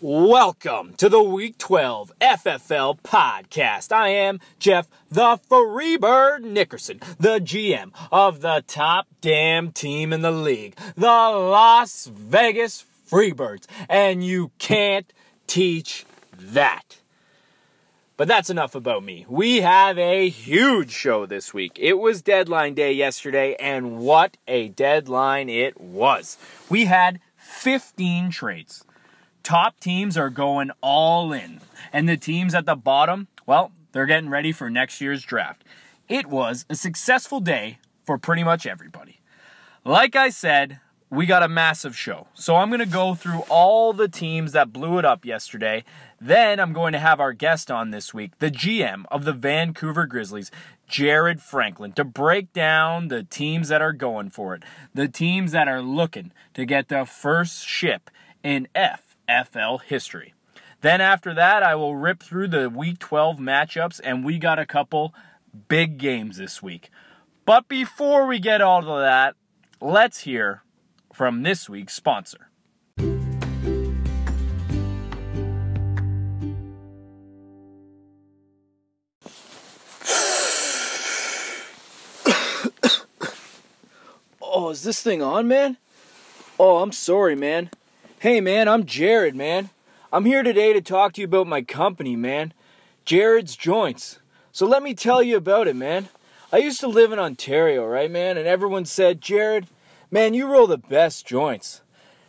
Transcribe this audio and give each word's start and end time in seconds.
Welcome 0.00 0.94
to 0.98 1.08
the 1.08 1.20
Week 1.20 1.58
12 1.58 2.12
FFL 2.20 3.00
podcast. 3.00 3.90
I 3.90 4.10
am 4.10 4.38
Jeff 4.60 4.86
the 5.10 5.40
Freebird 5.50 6.42
Nickerson, 6.42 7.00
the 7.18 7.40
GM 7.40 7.90
of 8.12 8.40
the 8.40 8.62
top 8.68 9.08
damn 9.20 9.72
team 9.72 10.12
in 10.12 10.22
the 10.22 10.30
league, 10.30 10.76
the 10.94 11.06
Las 11.08 12.06
Vegas 12.06 12.84
Freebirds, 13.10 13.66
and 13.88 14.24
you 14.24 14.52
can't 14.60 15.12
teach 15.48 16.06
that. 16.38 17.00
But 18.16 18.28
that's 18.28 18.50
enough 18.50 18.76
about 18.76 19.02
me. 19.02 19.26
We 19.28 19.62
have 19.62 19.98
a 19.98 20.28
huge 20.28 20.92
show 20.92 21.26
this 21.26 21.52
week. 21.52 21.76
It 21.76 21.94
was 21.94 22.22
deadline 22.22 22.74
day 22.74 22.92
yesterday, 22.92 23.56
and 23.58 23.98
what 23.98 24.36
a 24.46 24.68
deadline 24.68 25.48
it 25.48 25.80
was. 25.80 26.38
We 26.70 26.84
had 26.84 27.18
15 27.36 28.30
trades 28.30 28.84
top 29.48 29.80
teams 29.80 30.18
are 30.18 30.28
going 30.28 30.70
all 30.82 31.32
in. 31.32 31.58
And 31.90 32.06
the 32.06 32.18
teams 32.18 32.54
at 32.54 32.66
the 32.66 32.76
bottom, 32.76 33.28
well, 33.46 33.72
they're 33.92 34.04
getting 34.04 34.28
ready 34.28 34.52
for 34.52 34.68
next 34.68 35.00
year's 35.00 35.22
draft. 35.22 35.64
It 36.06 36.26
was 36.26 36.66
a 36.68 36.74
successful 36.74 37.40
day 37.40 37.78
for 38.04 38.18
pretty 38.18 38.44
much 38.44 38.66
everybody. 38.66 39.20
Like 39.86 40.14
I 40.14 40.28
said, 40.28 40.80
we 41.08 41.24
got 41.24 41.42
a 41.42 41.48
massive 41.48 41.96
show. 41.96 42.26
So 42.34 42.56
I'm 42.56 42.68
going 42.68 42.80
to 42.80 42.84
go 42.84 43.14
through 43.14 43.40
all 43.48 43.94
the 43.94 44.06
teams 44.06 44.52
that 44.52 44.70
blew 44.70 44.98
it 44.98 45.06
up 45.06 45.24
yesterday. 45.24 45.82
Then 46.20 46.60
I'm 46.60 46.74
going 46.74 46.92
to 46.92 46.98
have 46.98 47.18
our 47.18 47.32
guest 47.32 47.70
on 47.70 47.90
this 47.90 48.12
week, 48.12 48.38
the 48.40 48.50
GM 48.50 49.06
of 49.10 49.24
the 49.24 49.32
Vancouver 49.32 50.04
Grizzlies, 50.04 50.50
Jared 50.86 51.40
Franklin, 51.40 51.92
to 51.92 52.04
break 52.04 52.52
down 52.52 53.08
the 53.08 53.22
teams 53.22 53.68
that 53.68 53.80
are 53.80 53.94
going 53.94 54.28
for 54.28 54.54
it, 54.54 54.62
the 54.92 55.08
teams 55.08 55.52
that 55.52 55.68
are 55.68 55.80
looking 55.80 56.32
to 56.52 56.66
get 56.66 56.88
the 56.88 57.06
first 57.06 57.66
ship 57.66 58.10
in 58.42 58.68
F 58.74 59.07
FL 59.28 59.78
history. 59.78 60.34
Then 60.80 61.00
after 61.00 61.34
that, 61.34 61.62
I 61.62 61.74
will 61.74 61.96
rip 61.96 62.22
through 62.22 62.48
the 62.48 62.70
week 62.70 62.98
12 62.98 63.38
matchups, 63.38 64.00
and 64.02 64.24
we 64.24 64.38
got 64.38 64.58
a 64.58 64.66
couple 64.66 65.12
big 65.68 65.98
games 65.98 66.36
this 66.36 66.62
week. 66.62 66.90
But 67.44 67.66
before 67.68 68.26
we 68.26 68.38
get 68.38 68.60
all 68.60 68.82
to 68.82 69.00
that, 69.00 69.34
let's 69.80 70.20
hear 70.20 70.62
from 71.12 71.42
this 71.42 71.68
week's 71.68 71.94
sponsor. 71.94 72.48
oh, 84.40 84.70
is 84.70 84.82
this 84.82 85.02
thing 85.02 85.22
on, 85.22 85.48
man? 85.48 85.76
Oh, 86.60 86.78
I'm 86.78 86.92
sorry, 86.92 87.34
man. 87.34 87.70
Hey 88.20 88.40
man, 88.40 88.66
I'm 88.66 88.84
Jared, 88.84 89.36
man. 89.36 89.70
I'm 90.12 90.24
here 90.24 90.42
today 90.42 90.72
to 90.72 90.80
talk 90.80 91.12
to 91.12 91.20
you 91.20 91.26
about 91.26 91.46
my 91.46 91.62
company, 91.62 92.16
man. 92.16 92.52
Jared's 93.04 93.54
Joints. 93.54 94.18
So 94.50 94.66
let 94.66 94.82
me 94.82 94.92
tell 94.92 95.22
you 95.22 95.36
about 95.36 95.68
it, 95.68 95.76
man. 95.76 96.08
I 96.52 96.56
used 96.56 96.80
to 96.80 96.88
live 96.88 97.12
in 97.12 97.20
Ontario, 97.20 97.86
right, 97.86 98.10
man? 98.10 98.36
And 98.36 98.48
everyone 98.48 98.86
said, 98.86 99.20
Jared, 99.20 99.68
man, 100.10 100.34
you 100.34 100.50
roll 100.50 100.66
the 100.66 100.78
best 100.78 101.28
joints. 101.28 101.82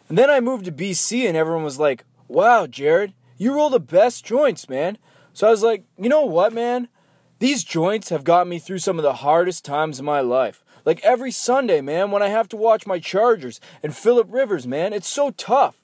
And 0.09 0.15
then 0.15 0.29
I 0.29 0.41
moved 0.41 0.65
to 0.65 0.71
BC 0.71 1.27
and 1.27 1.35
everyone 1.35 1.63
was 1.63 1.79
like, 1.79 2.03
wow, 2.27 2.67
Jared, 2.67 3.13
you 3.39 3.55
roll 3.55 3.71
the 3.71 3.79
best 3.79 4.23
joints, 4.23 4.69
man. 4.69 4.99
So 5.33 5.47
I 5.47 5.49
was 5.49 5.63
like, 5.63 5.85
you 5.97 6.07
know 6.07 6.23
what, 6.23 6.53
man? 6.53 6.87
These 7.39 7.63
joints 7.63 8.09
have 8.09 8.23
got 8.23 8.47
me 8.47 8.59
through 8.59 8.77
some 8.77 8.99
of 8.99 9.03
the 9.03 9.13
hardest 9.13 9.65
times 9.65 9.97
in 9.97 10.05
my 10.05 10.21
life. 10.21 10.63
Like 10.85 11.03
every 11.03 11.31
Sunday, 11.31 11.81
man, 11.81 12.11
when 12.11 12.21
I 12.21 12.27
have 12.27 12.47
to 12.49 12.57
watch 12.57 12.85
my 12.85 12.99
Chargers 12.99 13.59
and 13.81 13.95
Philip 13.95 14.27
Rivers, 14.29 14.67
man, 14.67 14.93
it's 14.93 15.07
so 15.07 15.31
tough. 15.31 15.78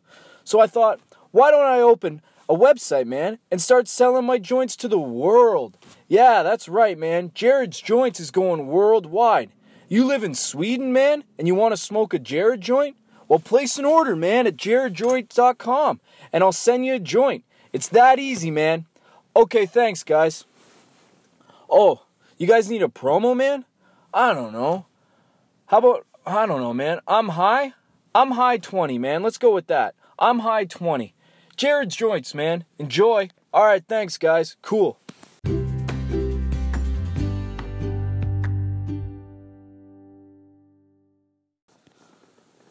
So 0.45 0.61
I 0.61 0.67
thought, 0.67 1.01
why 1.31 1.51
don't 1.51 1.65
I 1.65 1.81
open 1.81 2.21
a 2.47 2.55
website, 2.55 3.07
man, 3.07 3.39
and 3.51 3.61
start 3.61 3.87
selling 3.87 4.25
my 4.25 4.37
joints 4.37 4.75
to 4.77 4.87
the 4.87 4.99
world? 4.99 5.77
Yeah, 6.07 6.43
that's 6.43 6.69
right, 6.69 6.97
man. 6.97 7.31
Jared's 7.33 7.81
Joints 7.81 8.19
is 8.19 8.31
going 8.31 8.67
worldwide. 8.67 9.49
You 9.89 10.05
live 10.05 10.23
in 10.23 10.35
Sweden, 10.35 10.93
man, 10.93 11.23
and 11.37 11.47
you 11.47 11.55
want 11.55 11.73
to 11.73 11.77
smoke 11.77 12.13
a 12.13 12.19
Jared 12.19 12.61
joint? 12.61 12.95
Well, 13.27 13.39
place 13.39 13.79
an 13.79 13.85
order, 13.85 14.15
man, 14.15 14.45
at 14.45 14.55
jaredjoint.com, 14.55 15.99
and 16.31 16.43
I'll 16.43 16.51
send 16.51 16.85
you 16.85 16.93
a 16.93 16.99
joint. 16.99 17.43
It's 17.73 17.87
that 17.89 18.19
easy, 18.19 18.51
man. 18.51 18.85
Okay, 19.35 19.65
thanks, 19.65 20.03
guys. 20.03 20.45
Oh, 21.69 22.03
you 22.37 22.45
guys 22.45 22.69
need 22.69 22.83
a 22.83 22.87
promo, 22.87 23.35
man? 23.35 23.65
I 24.13 24.33
don't 24.33 24.53
know. 24.53 24.85
How 25.65 25.79
about, 25.79 26.05
I 26.25 26.45
don't 26.45 26.61
know, 26.61 26.73
man. 26.73 26.99
I'm 27.07 27.29
high. 27.29 27.73
I'm 28.13 28.31
high 28.31 28.57
20, 28.57 28.99
man. 28.99 29.23
Let's 29.23 29.39
go 29.39 29.53
with 29.53 29.67
that. 29.67 29.95
I'm 30.17 30.39
high 30.39 30.65
20. 30.65 31.13
Jared's 31.57 31.95
Joints, 31.95 32.33
man. 32.33 32.65
Enjoy. 32.79 33.29
All 33.53 33.65
right, 33.65 33.83
thanks, 33.87 34.17
guys. 34.17 34.55
Cool. 34.61 34.97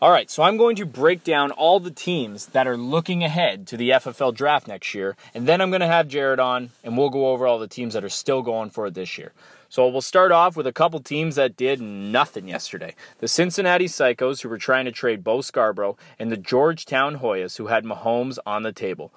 All 0.05 0.11
right, 0.11 0.31
so 0.31 0.43
I'm 0.43 0.59
going 0.59 0.77
to 0.77 0.85
break 0.85 1.25
down 1.25 1.51
all 1.51 1.81
the 1.81 1.91
teams 1.91 2.47
that 2.49 2.67
are 2.67 2.77
looking 2.77 3.25
ahead 3.25 3.67
to 3.69 3.79
the 3.79 3.89
FFL 3.89 4.35
draft 4.35 4.69
next 4.69 4.95
year, 4.95 5.17
and 5.33 5.49
then 5.49 5.63
I'm 5.63 5.71
going 5.71 5.81
to 5.81 5.87
have 5.87 6.09
Jared 6.09 6.39
on, 6.39 6.69
and 6.83 6.99
we'll 6.99 7.09
go 7.09 7.29
over 7.29 7.47
all 7.47 7.59
the 7.59 7.69
teams 7.69 7.95
that 7.95 8.05
are 8.05 8.11
still 8.11 8.43
going 8.43 8.69
for 8.69 8.87
it 8.87 8.93
this 8.93 9.17
year. 9.17 9.33
So 9.75 9.89
we'll 9.89 10.03
start 10.03 10.31
off 10.31 10.57
with 10.57 10.69
a 10.69 10.73
couple 10.73 11.01
teams 11.01 11.35
that 11.35 11.57
did 11.57 11.81
nothing 11.81 12.47
yesterday. 12.47 12.95
The 13.19 13.27
Cincinnati 13.27 13.87
Psychos, 13.87 14.43
who 14.43 14.49
were 14.49 14.57
trying 14.57 14.85
to 14.85 14.93
trade 14.93 15.25
Bo 15.25 15.41
Scarborough, 15.41 15.97
and 16.17 16.31
the 16.31 16.37
Georgetown 16.37 17.19
Hoyas, 17.19 17.57
who 17.57 17.67
had 17.67 17.83
Mahomes 17.83 18.39
on 18.47 18.63
the 18.63 18.71
table. 18.71 19.13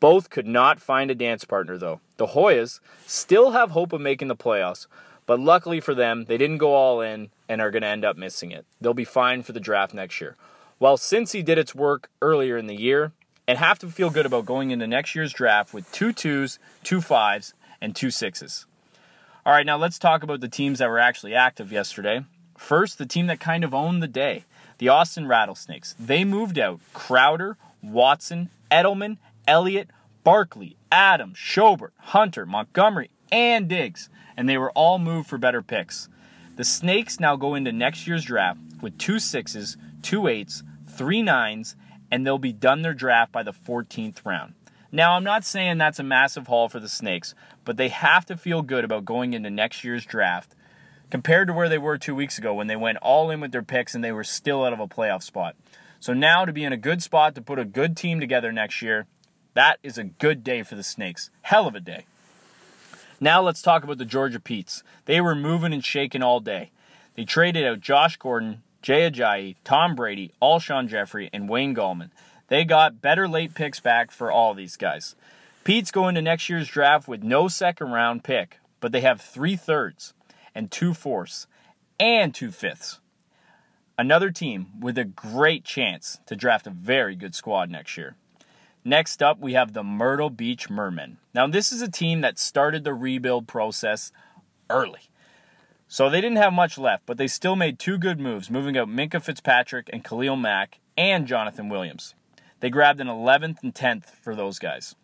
Both 0.00 0.28
could 0.28 0.46
not 0.46 0.82
find 0.82 1.10
a 1.10 1.14
dance 1.14 1.46
partner, 1.46 1.78
though. 1.78 2.00
The 2.18 2.26
Hoyas 2.26 2.80
still 3.06 3.52
have 3.52 3.70
hope 3.70 3.94
of 3.94 4.02
making 4.02 4.28
the 4.28 4.36
playoffs, 4.36 4.86
but 5.24 5.40
luckily 5.40 5.80
for 5.80 5.94
them, 5.94 6.26
they 6.26 6.36
didn't 6.36 6.58
go 6.58 6.74
all 6.74 7.00
in 7.00 7.30
and 7.48 7.62
are 7.62 7.70
going 7.70 7.80
to 7.80 7.88
end 7.88 8.04
up 8.04 8.18
missing 8.18 8.50
it. 8.50 8.66
They'll 8.82 8.92
be 8.92 9.06
fine 9.06 9.42
for 9.42 9.52
the 9.52 9.60
draft 9.60 9.94
next 9.94 10.20
year. 10.20 10.36
While 10.76 10.98
Cincy 10.98 11.42
did 11.42 11.56
its 11.56 11.74
work 11.74 12.10
earlier 12.20 12.58
in 12.58 12.66
the 12.66 12.78
year 12.78 13.12
and 13.48 13.56
have 13.56 13.78
to 13.78 13.88
feel 13.88 14.10
good 14.10 14.26
about 14.26 14.44
going 14.44 14.72
into 14.72 14.86
next 14.86 15.14
year's 15.14 15.32
draft 15.32 15.72
with 15.72 15.90
two 15.90 16.12
twos, 16.12 16.58
two 16.84 17.00
fives, 17.00 17.54
and 17.80 17.96
two 17.96 18.10
sixes. 18.10 18.66
All 19.44 19.52
right, 19.52 19.66
now 19.66 19.76
let's 19.76 19.98
talk 19.98 20.22
about 20.22 20.40
the 20.40 20.46
teams 20.46 20.78
that 20.78 20.88
were 20.88 21.00
actually 21.00 21.34
active 21.34 21.72
yesterday. 21.72 22.24
First, 22.56 22.96
the 22.96 23.06
team 23.06 23.26
that 23.26 23.40
kind 23.40 23.64
of 23.64 23.74
owned 23.74 24.00
the 24.00 24.06
day, 24.06 24.44
the 24.78 24.88
Austin 24.88 25.26
Rattlesnakes. 25.26 25.96
They 25.98 26.24
moved 26.24 26.60
out 26.60 26.78
Crowder, 26.94 27.56
Watson, 27.82 28.50
Edelman, 28.70 29.16
Elliott, 29.48 29.90
Barkley, 30.22 30.76
Adams, 30.92 31.38
Schobert, 31.38 31.90
Hunter, 31.98 32.46
Montgomery, 32.46 33.10
and 33.32 33.66
Diggs, 33.66 34.08
and 34.36 34.48
they 34.48 34.58
were 34.58 34.70
all 34.76 35.00
moved 35.00 35.28
for 35.28 35.38
better 35.38 35.60
picks. 35.60 36.08
The 36.54 36.62
Snakes 36.62 37.18
now 37.18 37.34
go 37.34 37.56
into 37.56 37.72
next 37.72 38.06
year's 38.06 38.24
draft 38.24 38.60
with 38.80 38.96
two 38.96 39.18
sixes, 39.18 39.76
two 40.02 40.28
eights, 40.28 40.62
three 40.86 41.20
nines, 41.20 41.74
and 42.12 42.24
they'll 42.24 42.38
be 42.38 42.52
done 42.52 42.82
their 42.82 42.94
draft 42.94 43.32
by 43.32 43.42
the 43.42 43.52
14th 43.52 44.24
round. 44.24 44.54
Now, 44.94 45.14
I'm 45.14 45.24
not 45.24 45.44
saying 45.44 45.78
that's 45.78 45.98
a 45.98 46.04
massive 46.04 46.48
haul 46.48 46.68
for 46.68 46.78
the 46.78 46.88
Snakes, 46.88 47.34
but 47.64 47.78
they 47.78 47.88
have 47.88 48.26
to 48.26 48.36
feel 48.36 48.60
good 48.60 48.84
about 48.84 49.06
going 49.06 49.32
into 49.32 49.48
next 49.48 49.82
year's 49.82 50.04
draft 50.04 50.54
compared 51.10 51.48
to 51.48 51.54
where 51.54 51.68
they 51.68 51.78
were 51.78 51.96
two 51.96 52.14
weeks 52.14 52.36
ago 52.36 52.52
when 52.52 52.66
they 52.66 52.76
went 52.76 52.98
all 52.98 53.30
in 53.30 53.40
with 53.40 53.52
their 53.52 53.62
picks 53.62 53.94
and 53.94 54.04
they 54.04 54.12
were 54.12 54.24
still 54.24 54.64
out 54.64 54.72
of 54.74 54.80
a 54.80 54.86
playoff 54.86 55.22
spot. 55.22 55.56
So 55.98 56.12
now 56.12 56.44
to 56.44 56.52
be 56.52 56.64
in 56.64 56.74
a 56.74 56.76
good 56.76 57.02
spot 57.02 57.34
to 57.34 57.42
put 57.42 57.58
a 57.58 57.64
good 57.64 57.96
team 57.96 58.20
together 58.20 58.52
next 58.52 58.82
year, 58.82 59.06
that 59.54 59.78
is 59.82 59.96
a 59.96 60.04
good 60.04 60.44
day 60.44 60.62
for 60.62 60.74
the 60.74 60.82
Snakes. 60.82 61.30
Hell 61.42 61.66
of 61.66 61.74
a 61.74 61.80
day. 61.80 62.04
Now 63.20 63.40
let's 63.40 63.62
talk 63.62 63.84
about 63.84 63.98
the 63.98 64.04
Georgia 64.04 64.40
Petes. 64.40 64.82
They 65.06 65.20
were 65.20 65.34
moving 65.34 65.72
and 65.72 65.84
shaking 65.84 66.22
all 66.22 66.40
day. 66.40 66.70
They 67.14 67.24
traded 67.24 67.64
out 67.64 67.80
Josh 67.80 68.16
Gordon, 68.16 68.62
Jay 68.82 69.08
Ajayi, 69.10 69.56
Tom 69.64 69.94
Brady, 69.94 70.32
Alshon 70.42 70.88
Jeffery, 70.88 71.30
and 71.32 71.48
Wayne 71.48 71.74
Gallman. 71.74 72.10
They 72.52 72.66
got 72.66 73.00
better 73.00 73.26
late 73.26 73.54
picks 73.54 73.80
back 73.80 74.10
for 74.10 74.30
all 74.30 74.52
these 74.52 74.76
guys. 74.76 75.16
Pete's 75.64 75.90
going 75.90 76.14
to 76.16 76.20
next 76.20 76.50
year's 76.50 76.68
draft 76.68 77.08
with 77.08 77.22
no 77.22 77.48
second 77.48 77.92
round 77.92 78.24
pick, 78.24 78.58
but 78.78 78.92
they 78.92 79.00
have 79.00 79.22
three 79.22 79.56
thirds 79.56 80.12
and 80.54 80.70
two 80.70 80.92
fourths 80.92 81.46
and 81.98 82.34
two 82.34 82.50
fifths. 82.50 83.00
Another 83.96 84.30
team 84.30 84.66
with 84.78 84.98
a 84.98 85.04
great 85.06 85.64
chance 85.64 86.20
to 86.26 86.36
draft 86.36 86.66
a 86.66 86.70
very 86.70 87.16
good 87.16 87.34
squad 87.34 87.70
next 87.70 87.96
year. 87.96 88.16
Next 88.84 89.22
up, 89.22 89.38
we 89.38 89.54
have 89.54 89.72
the 89.72 89.82
Myrtle 89.82 90.28
Beach 90.28 90.68
Mermen. 90.68 91.16
Now, 91.34 91.46
this 91.46 91.72
is 91.72 91.80
a 91.80 91.90
team 91.90 92.20
that 92.20 92.38
started 92.38 92.84
the 92.84 92.92
rebuild 92.92 93.48
process 93.48 94.12
early. 94.68 95.08
So 95.88 96.10
they 96.10 96.20
didn't 96.20 96.36
have 96.36 96.52
much 96.52 96.76
left, 96.76 97.06
but 97.06 97.16
they 97.16 97.28
still 97.28 97.56
made 97.56 97.78
two 97.78 97.96
good 97.96 98.20
moves, 98.20 98.50
moving 98.50 98.76
out 98.76 98.88
Minkah 98.88 99.22
Fitzpatrick 99.22 99.88
and 99.90 100.04
Khalil 100.04 100.36
Mack 100.36 100.80
and 100.98 101.26
Jonathan 101.26 101.70
Williams. 101.70 102.14
They 102.62 102.70
grabbed 102.70 103.00
an 103.00 103.08
11th 103.08 103.64
and 103.64 103.74
10th 103.74 104.04
for 104.22 104.36
those 104.36 104.60
guys. 104.60 104.94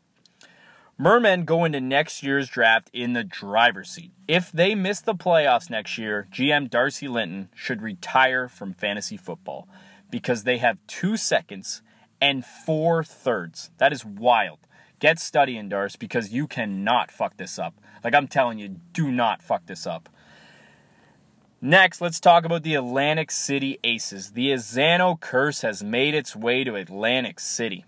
Mermen 0.96 1.44
go 1.44 1.64
into 1.64 1.80
next 1.80 2.22
year's 2.22 2.48
draft 2.48 2.88
in 2.92 3.14
the 3.14 3.24
driver's 3.24 3.90
seat. 3.90 4.12
If 4.28 4.52
they 4.52 4.76
miss 4.76 5.00
the 5.00 5.16
playoffs 5.16 5.68
next 5.68 5.98
year, 5.98 6.28
GM 6.32 6.70
Darcy 6.70 7.08
Linton 7.08 7.48
should 7.56 7.82
retire 7.82 8.46
from 8.46 8.72
fantasy 8.72 9.16
football 9.16 9.66
because 10.08 10.44
they 10.44 10.58
have 10.58 10.86
two 10.86 11.16
seconds 11.16 11.82
and 12.20 12.44
four 12.44 13.02
thirds. 13.02 13.70
That 13.78 13.92
is 13.92 14.04
wild. 14.04 14.60
Get 15.00 15.18
studying, 15.18 15.68
Darce, 15.68 15.98
because 15.98 16.32
you 16.32 16.46
cannot 16.46 17.10
fuck 17.10 17.38
this 17.38 17.58
up. 17.58 17.74
Like 18.04 18.14
I'm 18.14 18.28
telling 18.28 18.60
you, 18.60 18.68
do 18.92 19.10
not 19.10 19.42
fuck 19.42 19.66
this 19.66 19.84
up. 19.84 20.08
Next, 21.60 22.00
let's 22.00 22.20
talk 22.20 22.44
about 22.44 22.62
the 22.62 22.76
Atlantic 22.76 23.32
City 23.32 23.80
Aces. 23.82 24.30
The 24.30 24.52
Azzano 24.52 25.18
curse 25.18 25.62
has 25.62 25.82
made 25.82 26.14
its 26.14 26.36
way 26.36 26.62
to 26.62 26.76
Atlantic 26.76 27.40
City. 27.40 27.84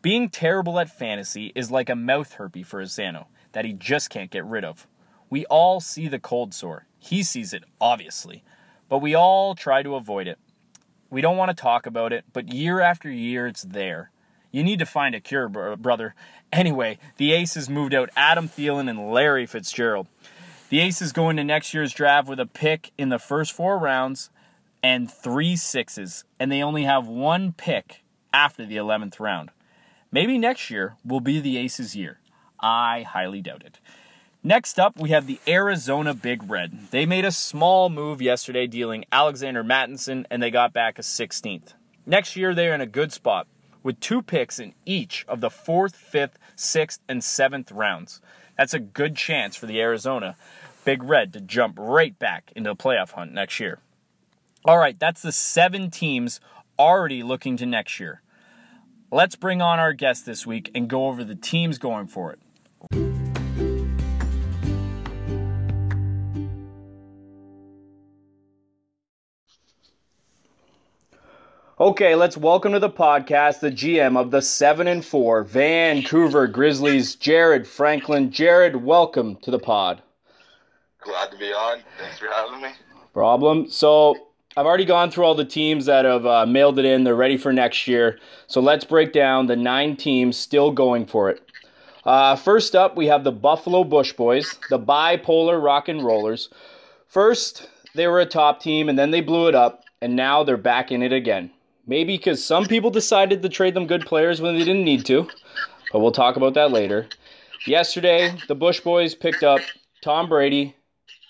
Being 0.00 0.30
terrible 0.30 0.80
at 0.80 0.88
fantasy 0.88 1.52
is 1.54 1.70
like 1.70 1.90
a 1.90 1.94
mouth 1.94 2.32
herpes 2.32 2.66
for 2.66 2.82
Azzano 2.82 3.26
that 3.52 3.66
he 3.66 3.74
just 3.74 4.08
can't 4.08 4.30
get 4.30 4.46
rid 4.46 4.64
of. 4.64 4.86
We 5.28 5.44
all 5.46 5.80
see 5.80 6.08
the 6.08 6.18
cold 6.18 6.54
sore. 6.54 6.86
He 6.98 7.22
sees 7.22 7.52
it, 7.52 7.62
obviously, 7.78 8.42
but 8.88 9.00
we 9.00 9.14
all 9.14 9.54
try 9.54 9.82
to 9.82 9.94
avoid 9.94 10.26
it. 10.26 10.38
We 11.10 11.20
don't 11.20 11.36
want 11.36 11.50
to 11.50 11.60
talk 11.60 11.84
about 11.84 12.14
it, 12.14 12.24
but 12.32 12.54
year 12.54 12.80
after 12.80 13.10
year 13.10 13.46
it's 13.46 13.64
there. 13.64 14.10
You 14.50 14.64
need 14.64 14.78
to 14.78 14.86
find 14.86 15.14
a 15.14 15.20
cure, 15.20 15.50
brother. 15.50 16.14
Anyway, 16.50 16.98
the 17.18 17.32
Aces 17.32 17.68
moved 17.68 17.92
out 17.92 18.08
Adam 18.16 18.48
Thielen 18.48 18.88
and 18.88 19.12
Larry 19.12 19.44
Fitzgerald. 19.44 20.06
The 20.68 20.80
Aces 20.80 21.12
go 21.12 21.30
into 21.30 21.44
next 21.44 21.72
year's 21.72 21.94
draft 21.94 22.28
with 22.28 22.38
a 22.38 22.44
pick 22.44 22.92
in 22.98 23.08
the 23.08 23.18
first 23.18 23.52
four 23.52 23.78
rounds 23.78 24.28
and 24.82 25.10
three 25.10 25.56
sixes, 25.56 26.24
and 26.38 26.52
they 26.52 26.62
only 26.62 26.84
have 26.84 27.08
one 27.08 27.52
pick 27.52 28.02
after 28.34 28.66
the 28.66 28.76
11th 28.76 29.18
round. 29.18 29.50
Maybe 30.12 30.36
next 30.36 30.70
year 30.70 30.96
will 31.04 31.20
be 31.20 31.40
the 31.40 31.56
Aces' 31.56 31.96
year. 31.96 32.20
I 32.60 33.02
highly 33.02 33.40
doubt 33.40 33.62
it. 33.64 33.80
Next 34.42 34.78
up, 34.78 34.98
we 34.98 35.08
have 35.08 35.26
the 35.26 35.40
Arizona 35.48 36.12
Big 36.12 36.48
Red. 36.48 36.90
They 36.90 37.06
made 37.06 37.24
a 37.24 37.32
small 37.32 37.88
move 37.88 38.20
yesterday, 38.20 38.66
dealing 38.66 39.06
Alexander 39.10 39.64
Mattison, 39.64 40.26
and 40.30 40.42
they 40.42 40.50
got 40.50 40.74
back 40.74 40.98
a 40.98 41.02
16th. 41.02 41.72
Next 42.04 42.36
year, 42.36 42.54
they're 42.54 42.74
in 42.74 42.80
a 42.82 42.86
good 42.86 43.12
spot 43.12 43.46
with 43.82 44.00
two 44.00 44.20
picks 44.20 44.58
in 44.58 44.74
each 44.84 45.24
of 45.28 45.40
the 45.40 45.50
fourth, 45.50 45.96
fifth, 45.96 46.38
sixth, 46.56 47.00
and 47.08 47.24
seventh 47.24 47.72
rounds. 47.72 48.20
That's 48.58 48.74
a 48.74 48.80
good 48.80 49.16
chance 49.16 49.54
for 49.54 49.66
the 49.66 49.80
Arizona 49.80 50.36
Big 50.84 51.02
Red 51.02 51.32
to 51.34 51.40
jump 51.40 51.76
right 51.78 52.18
back 52.18 52.52
into 52.56 52.70
the 52.70 52.76
playoff 52.76 53.12
hunt 53.12 53.32
next 53.32 53.60
year. 53.60 53.78
All 54.64 54.78
right, 54.78 54.98
that's 54.98 55.22
the 55.22 55.32
seven 55.32 55.90
teams 55.90 56.40
already 56.78 57.22
looking 57.22 57.56
to 57.58 57.66
next 57.66 58.00
year. 58.00 58.20
Let's 59.12 59.36
bring 59.36 59.62
on 59.62 59.78
our 59.78 59.92
guest 59.92 60.26
this 60.26 60.44
week 60.44 60.70
and 60.74 60.88
go 60.88 61.06
over 61.06 61.22
the 61.22 61.36
teams 61.36 61.78
going 61.78 62.08
for 62.08 62.32
it. 62.32 63.07
Okay, 71.80 72.16
let's 72.16 72.36
welcome 72.36 72.72
to 72.72 72.80
the 72.80 72.90
podcast 72.90 73.60
the 73.60 73.70
GM 73.70 74.18
of 74.18 74.32
the 74.32 74.42
7 74.42 74.88
and 74.88 75.04
4 75.04 75.44
Vancouver 75.44 76.48
Grizzlies, 76.48 77.14
Jared 77.14 77.68
Franklin. 77.68 78.32
Jared, 78.32 78.74
welcome 78.74 79.36
to 79.42 79.52
the 79.52 79.60
pod. 79.60 80.02
Glad 81.00 81.30
to 81.30 81.38
be 81.38 81.52
on. 81.52 81.78
Thanks 82.00 82.18
for 82.18 82.26
having 82.26 82.60
me. 82.60 82.70
Problem. 83.12 83.70
So, 83.70 84.16
I've 84.56 84.66
already 84.66 84.86
gone 84.86 85.12
through 85.12 85.22
all 85.22 85.36
the 85.36 85.44
teams 85.44 85.86
that 85.86 86.04
have 86.04 86.26
uh, 86.26 86.46
mailed 86.46 86.80
it 86.80 86.84
in. 86.84 87.04
They're 87.04 87.14
ready 87.14 87.36
for 87.36 87.52
next 87.52 87.86
year. 87.86 88.18
So, 88.48 88.60
let's 88.60 88.84
break 88.84 89.12
down 89.12 89.46
the 89.46 89.54
nine 89.54 89.94
teams 89.94 90.36
still 90.36 90.72
going 90.72 91.06
for 91.06 91.30
it. 91.30 91.48
Uh, 92.04 92.34
first 92.34 92.74
up, 92.74 92.96
we 92.96 93.06
have 93.06 93.22
the 93.22 93.30
Buffalo 93.30 93.84
Bush 93.84 94.12
Boys, 94.14 94.58
the 94.68 94.80
bipolar 94.80 95.62
rock 95.62 95.86
and 95.86 96.04
rollers. 96.04 96.48
First, 97.06 97.68
they 97.94 98.08
were 98.08 98.18
a 98.18 98.26
top 98.26 98.60
team, 98.60 98.88
and 98.88 98.98
then 98.98 99.12
they 99.12 99.20
blew 99.20 99.46
it 99.46 99.54
up, 99.54 99.84
and 100.02 100.16
now 100.16 100.42
they're 100.42 100.56
back 100.56 100.90
in 100.90 101.04
it 101.04 101.12
again. 101.12 101.52
Maybe 101.88 102.18
because 102.18 102.44
some 102.44 102.66
people 102.66 102.90
decided 102.90 103.40
to 103.40 103.48
trade 103.48 103.72
them 103.72 103.86
good 103.86 104.04
players 104.04 104.42
when 104.42 104.56
they 104.56 104.64
didn't 104.64 104.84
need 104.84 105.06
to, 105.06 105.26
but 105.90 106.00
we'll 106.00 106.12
talk 106.12 106.36
about 106.36 106.52
that 106.52 106.70
later. 106.70 107.08
Yesterday, 107.66 108.36
the 108.46 108.54
Bush 108.54 108.80
Boys 108.80 109.14
picked 109.14 109.42
up 109.42 109.60
Tom 110.02 110.28
Brady, 110.28 110.76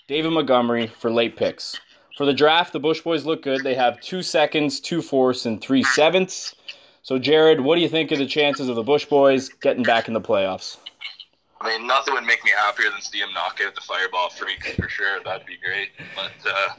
David 0.09 0.33
Montgomery 0.33 0.89
for 0.89 1.13
late 1.13 1.37
picks. 1.37 1.79
For 2.17 2.27
the 2.27 2.33
draft, 2.33 2.73
the 2.73 2.81
Bush 2.81 3.01
Boys 3.01 3.25
look 3.25 3.45
good. 3.45 3.63
They 3.63 3.77
have 3.77 4.01
two 4.01 4.21
seconds, 4.21 4.81
two 4.81 5.01
fourths, 5.01 5.47
and 5.47 5.61
three 5.61 5.85
sevenths. 5.85 6.57
So, 7.03 7.21
Jared, 7.21 7.61
what 7.61 7.77
do 7.77 7.81
you 7.81 7.89
think 7.89 8.11
of 8.11 8.19
the 8.19 8.27
chances 8.27 8.69
of 8.69 8.75
the 8.75 8.83
Bush 8.83 9.05
Boys 9.05 9.49
getting 9.49 9.85
back 9.85 10.09
in 10.09 10.15
the 10.15 10.21
playoffs? 10.21 10.79
I 11.61 11.69
mean, 11.69 11.87
nothing 11.87 12.15
would 12.15 12.25
make 12.25 12.45
me 12.45 12.51
happier 12.51 12.91
than 12.91 13.01
see 13.01 13.21
them 13.21 13.33
knock 13.33 13.61
out 13.65 13.77
the 13.77 13.81
Fireball 13.81 14.31
Freaks 14.31 14.73
for 14.73 14.89
sure. 14.89 15.21
That'd 15.25 15.47
be 15.47 15.57
great. 15.65 15.91
But 16.17 16.33
uh, 16.51 16.75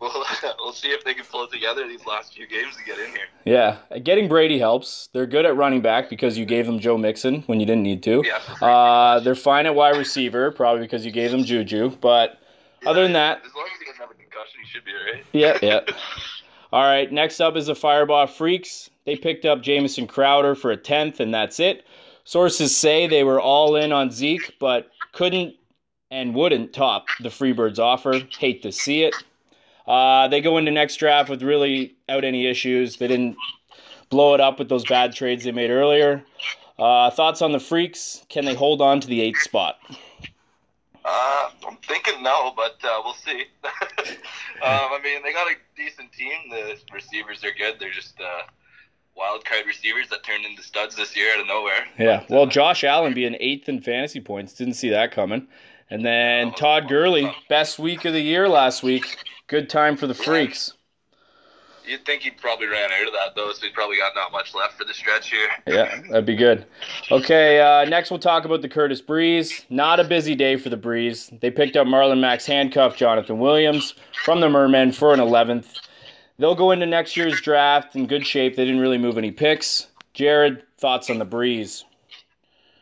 we'll, 0.00 0.24
we'll 0.58 0.72
see 0.72 0.88
if 0.88 1.04
they 1.04 1.14
can 1.14 1.24
pull 1.24 1.44
it 1.44 1.50
together 1.50 1.86
these 1.86 2.04
last 2.06 2.34
few 2.34 2.46
games 2.46 2.76
to 2.76 2.84
get 2.84 2.98
in 2.98 3.10
here. 3.10 3.26
Yeah, 3.44 3.98
getting 4.00 4.28
Brady 4.28 4.58
helps. 4.58 5.08
They're 5.12 5.26
good 5.26 5.46
at 5.46 5.56
running 5.56 5.82
back 5.82 6.10
because 6.10 6.38
you 6.38 6.44
gave 6.44 6.66
them 6.66 6.78
Joe 6.78 6.98
Mixon 6.98 7.42
when 7.42 7.60
you 7.60 7.66
didn't 7.66 7.82
need 7.82 8.02
to. 8.04 8.22
Yeah, 8.24 8.66
uh, 8.66 9.20
they're 9.20 9.34
fine 9.34 9.66
at 9.66 9.74
wide 9.74 9.96
receiver, 9.96 10.50
probably 10.50 10.82
because 10.82 11.04
you 11.04 11.12
gave 11.12 11.30
them 11.30 11.44
Juju. 11.44 11.96
But 12.00 12.38
yeah, 12.82 12.90
other 12.90 13.02
than 13.02 13.12
that, 13.12 13.42
as 13.44 13.54
long 13.54 13.66
as 13.72 13.78
he 13.78 13.84
doesn't 13.86 14.00
have 14.00 14.10
a 14.10 14.14
concussion, 14.14 14.60
he 14.62 14.68
should 14.68 14.84
be 14.84 14.92
alright. 14.92 15.24
Yeah, 15.32 15.58
yeah. 15.62 15.80
All 16.72 16.82
right, 16.82 17.12
next 17.12 17.40
up 17.40 17.54
is 17.54 17.66
the 17.66 17.74
Fireball 17.76 18.26
Freaks. 18.26 18.90
They 19.06 19.14
picked 19.14 19.44
up 19.44 19.62
Jamison 19.62 20.08
Crowder 20.08 20.56
for 20.56 20.72
a 20.72 20.76
tenth, 20.76 21.20
and 21.20 21.32
that's 21.32 21.60
it. 21.60 21.86
Sources 22.24 22.76
say 22.76 23.06
they 23.06 23.22
were 23.22 23.40
all 23.40 23.76
in 23.76 23.92
on 23.92 24.10
Zeke, 24.10 24.54
but 24.58 24.88
couldn't 25.12 25.54
and 26.10 26.34
wouldn't 26.34 26.72
top 26.72 27.06
the 27.20 27.28
Freebirds 27.28 27.78
offer. 27.78 28.18
Hate 28.38 28.62
to 28.62 28.72
see 28.72 29.04
it. 29.04 29.14
Uh, 29.86 30.28
they 30.28 30.40
go 30.40 30.56
into 30.56 30.70
next 30.70 30.96
draft 30.96 31.28
with 31.28 31.42
really 31.42 31.94
out 32.08 32.24
any 32.24 32.46
issues. 32.46 32.96
They 32.96 33.08
didn't 33.08 33.36
blow 34.08 34.34
it 34.34 34.40
up 34.40 34.58
with 34.58 34.68
those 34.68 34.84
bad 34.84 35.14
trades 35.14 35.44
they 35.44 35.52
made 35.52 35.70
earlier. 35.70 36.22
Uh, 36.78 37.10
thoughts 37.10 37.42
on 37.42 37.52
the 37.52 37.60
Freaks? 37.60 38.24
Can 38.28 38.44
they 38.44 38.54
hold 38.54 38.80
on 38.80 39.00
to 39.00 39.06
the 39.06 39.20
eighth 39.20 39.42
spot? 39.42 39.78
Uh, 41.04 41.50
I'm 41.66 41.76
thinking 41.86 42.22
no, 42.22 42.52
but 42.56 42.78
uh, 42.82 43.00
we'll 43.04 43.14
see. 43.14 43.44
um, 43.64 44.12
I 44.62 45.00
mean, 45.04 45.22
they 45.22 45.32
got 45.32 45.46
a 45.46 45.54
decent 45.76 46.12
team. 46.12 46.50
The 46.50 46.76
receivers 46.92 47.44
are 47.44 47.52
good. 47.56 47.74
They're 47.78 47.92
just 47.92 48.18
uh, 48.20 48.42
wild 49.14 49.44
card 49.44 49.66
receivers 49.66 50.08
that 50.08 50.24
turned 50.24 50.46
into 50.46 50.62
studs 50.62 50.96
this 50.96 51.14
year 51.14 51.34
out 51.34 51.40
of 51.40 51.46
nowhere. 51.46 51.86
Yeah. 51.98 52.20
But, 52.20 52.30
well, 52.30 52.42
uh, 52.44 52.46
Josh 52.46 52.84
Allen 52.84 53.12
being 53.12 53.36
eighth 53.38 53.68
in 53.68 53.80
fantasy 53.82 54.20
points 54.20 54.54
didn't 54.54 54.74
see 54.74 54.88
that 54.90 55.12
coming. 55.12 55.46
And 55.90 56.04
then 56.04 56.48
oh, 56.48 56.52
Todd 56.52 56.88
Gurley, 56.88 57.30
best 57.48 57.78
week 57.78 58.06
of 58.06 58.14
the 58.14 58.20
year 58.20 58.48
last 58.48 58.82
week. 58.82 59.04
Good 59.46 59.68
time 59.68 59.96
for 59.96 60.06
the 60.06 60.14
freaks. 60.14 60.72
You'd 61.86 62.06
think 62.06 62.22
he 62.22 62.30
probably 62.30 62.66
ran 62.66 62.90
out 62.90 63.06
of 63.06 63.12
that 63.12 63.34
though, 63.36 63.52
so 63.52 63.66
he 63.66 63.72
probably 63.72 63.98
got 63.98 64.14
not 64.14 64.32
much 64.32 64.54
left 64.54 64.78
for 64.78 64.84
the 64.84 64.94
stretch 64.94 65.30
here. 65.30 65.48
Yeah, 65.66 66.00
that'd 66.08 66.24
be 66.24 66.34
good. 66.34 66.64
Okay, 67.10 67.60
uh, 67.60 67.84
next 67.84 68.10
we'll 68.10 68.20
talk 68.20 68.46
about 68.46 68.62
the 68.62 68.70
Curtis 68.70 69.02
Breeze. 69.02 69.66
Not 69.68 70.00
a 70.00 70.04
busy 70.04 70.34
day 70.34 70.56
for 70.56 70.70
the 70.70 70.78
Breeze. 70.78 71.30
They 71.42 71.50
picked 71.50 71.76
up 71.76 71.86
Marlon 71.86 72.20
Mack's 72.20 72.46
handcuff, 72.46 72.96
Jonathan 72.96 73.38
Williams 73.38 73.94
from 74.24 74.40
the 74.40 74.48
Mermen 74.48 74.92
for 74.92 75.12
an 75.12 75.20
11th. 75.20 75.78
They'll 76.38 76.54
go 76.54 76.70
into 76.70 76.86
next 76.86 77.16
year's 77.16 77.40
draft 77.40 77.94
in 77.94 78.06
good 78.06 78.26
shape. 78.26 78.56
They 78.56 78.64
didn't 78.64 78.80
really 78.80 78.98
move 78.98 79.18
any 79.18 79.30
picks. 79.30 79.88
Jared, 80.14 80.62
thoughts 80.78 81.10
on 81.10 81.18
the 81.18 81.24
Breeze? 81.24 81.84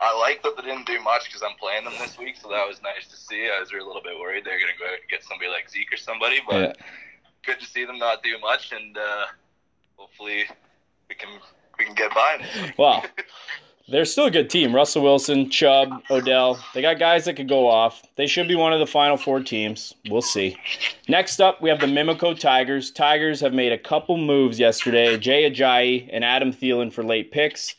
I 0.03 0.17
like 0.19 0.43
that 0.43 0.57
they 0.57 0.63
didn't 0.63 0.85
do 0.85 1.01
much 1.01 1.25
because 1.25 1.41
I'm 1.41 1.57
playing 1.57 1.85
them 1.85 1.93
this 1.99 2.17
week, 2.17 2.35
so 2.35 2.49
that 2.49 2.67
was 2.67 2.81
nice 2.81 3.07
to 3.09 3.15
see. 3.15 3.49
I 3.49 3.59
was 3.59 3.71
a 3.71 3.75
little 3.75 4.01
bit 4.03 4.19
worried 4.19 4.43
they're 4.43 4.59
going 4.59 4.73
to 4.73 4.79
go 4.79 4.85
out 4.85 4.99
and 4.99 5.09
get 5.09 5.23
somebody 5.23 5.49
like 5.49 5.69
Zeke 5.69 5.93
or 5.93 5.97
somebody, 5.97 6.39
but 6.47 6.61
yeah. 6.77 6.85
good 7.45 7.59
to 7.59 7.65
see 7.65 7.85
them 7.85 7.99
not 7.99 8.21
do 8.21 8.37
much, 8.39 8.73
and 8.73 8.97
uh, 8.97 9.25
hopefully 9.95 10.43
we 11.07 11.15
can 11.15 11.29
we 11.79 11.85
can 11.85 11.95
get 11.95 12.13
by. 12.13 12.45
Well, 12.77 13.03
they're 13.87 14.05
still 14.05 14.25
a 14.25 14.31
good 14.31 14.49
team. 14.49 14.73
Russell 14.73 15.03
Wilson, 15.03 15.49
Chubb, 15.49 16.01
Odell. 16.09 16.57
They 16.73 16.81
got 16.81 16.99
guys 16.99 17.25
that 17.25 17.35
could 17.35 17.49
go 17.49 17.67
off. 17.67 18.01
They 18.15 18.27
should 18.27 18.47
be 18.47 18.55
one 18.55 18.73
of 18.73 18.79
the 18.79 18.87
final 18.87 19.17
four 19.17 19.41
teams. 19.41 19.93
We'll 20.09 20.21
see. 20.21 20.57
Next 21.09 21.41
up, 21.41 21.61
we 21.61 21.69
have 21.69 21.79
the 21.79 21.87
Mimico 21.87 22.37
Tigers. 22.37 22.91
Tigers 22.91 23.41
have 23.41 23.53
made 23.53 23.73
a 23.73 23.77
couple 23.77 24.17
moves 24.17 24.59
yesterday. 24.59 25.17
Jay 25.17 25.49
Ajayi 25.49 26.09
and 26.11 26.23
Adam 26.23 26.53
Thielen 26.53 26.91
for 26.91 27.03
late 27.03 27.31
picks. 27.31 27.75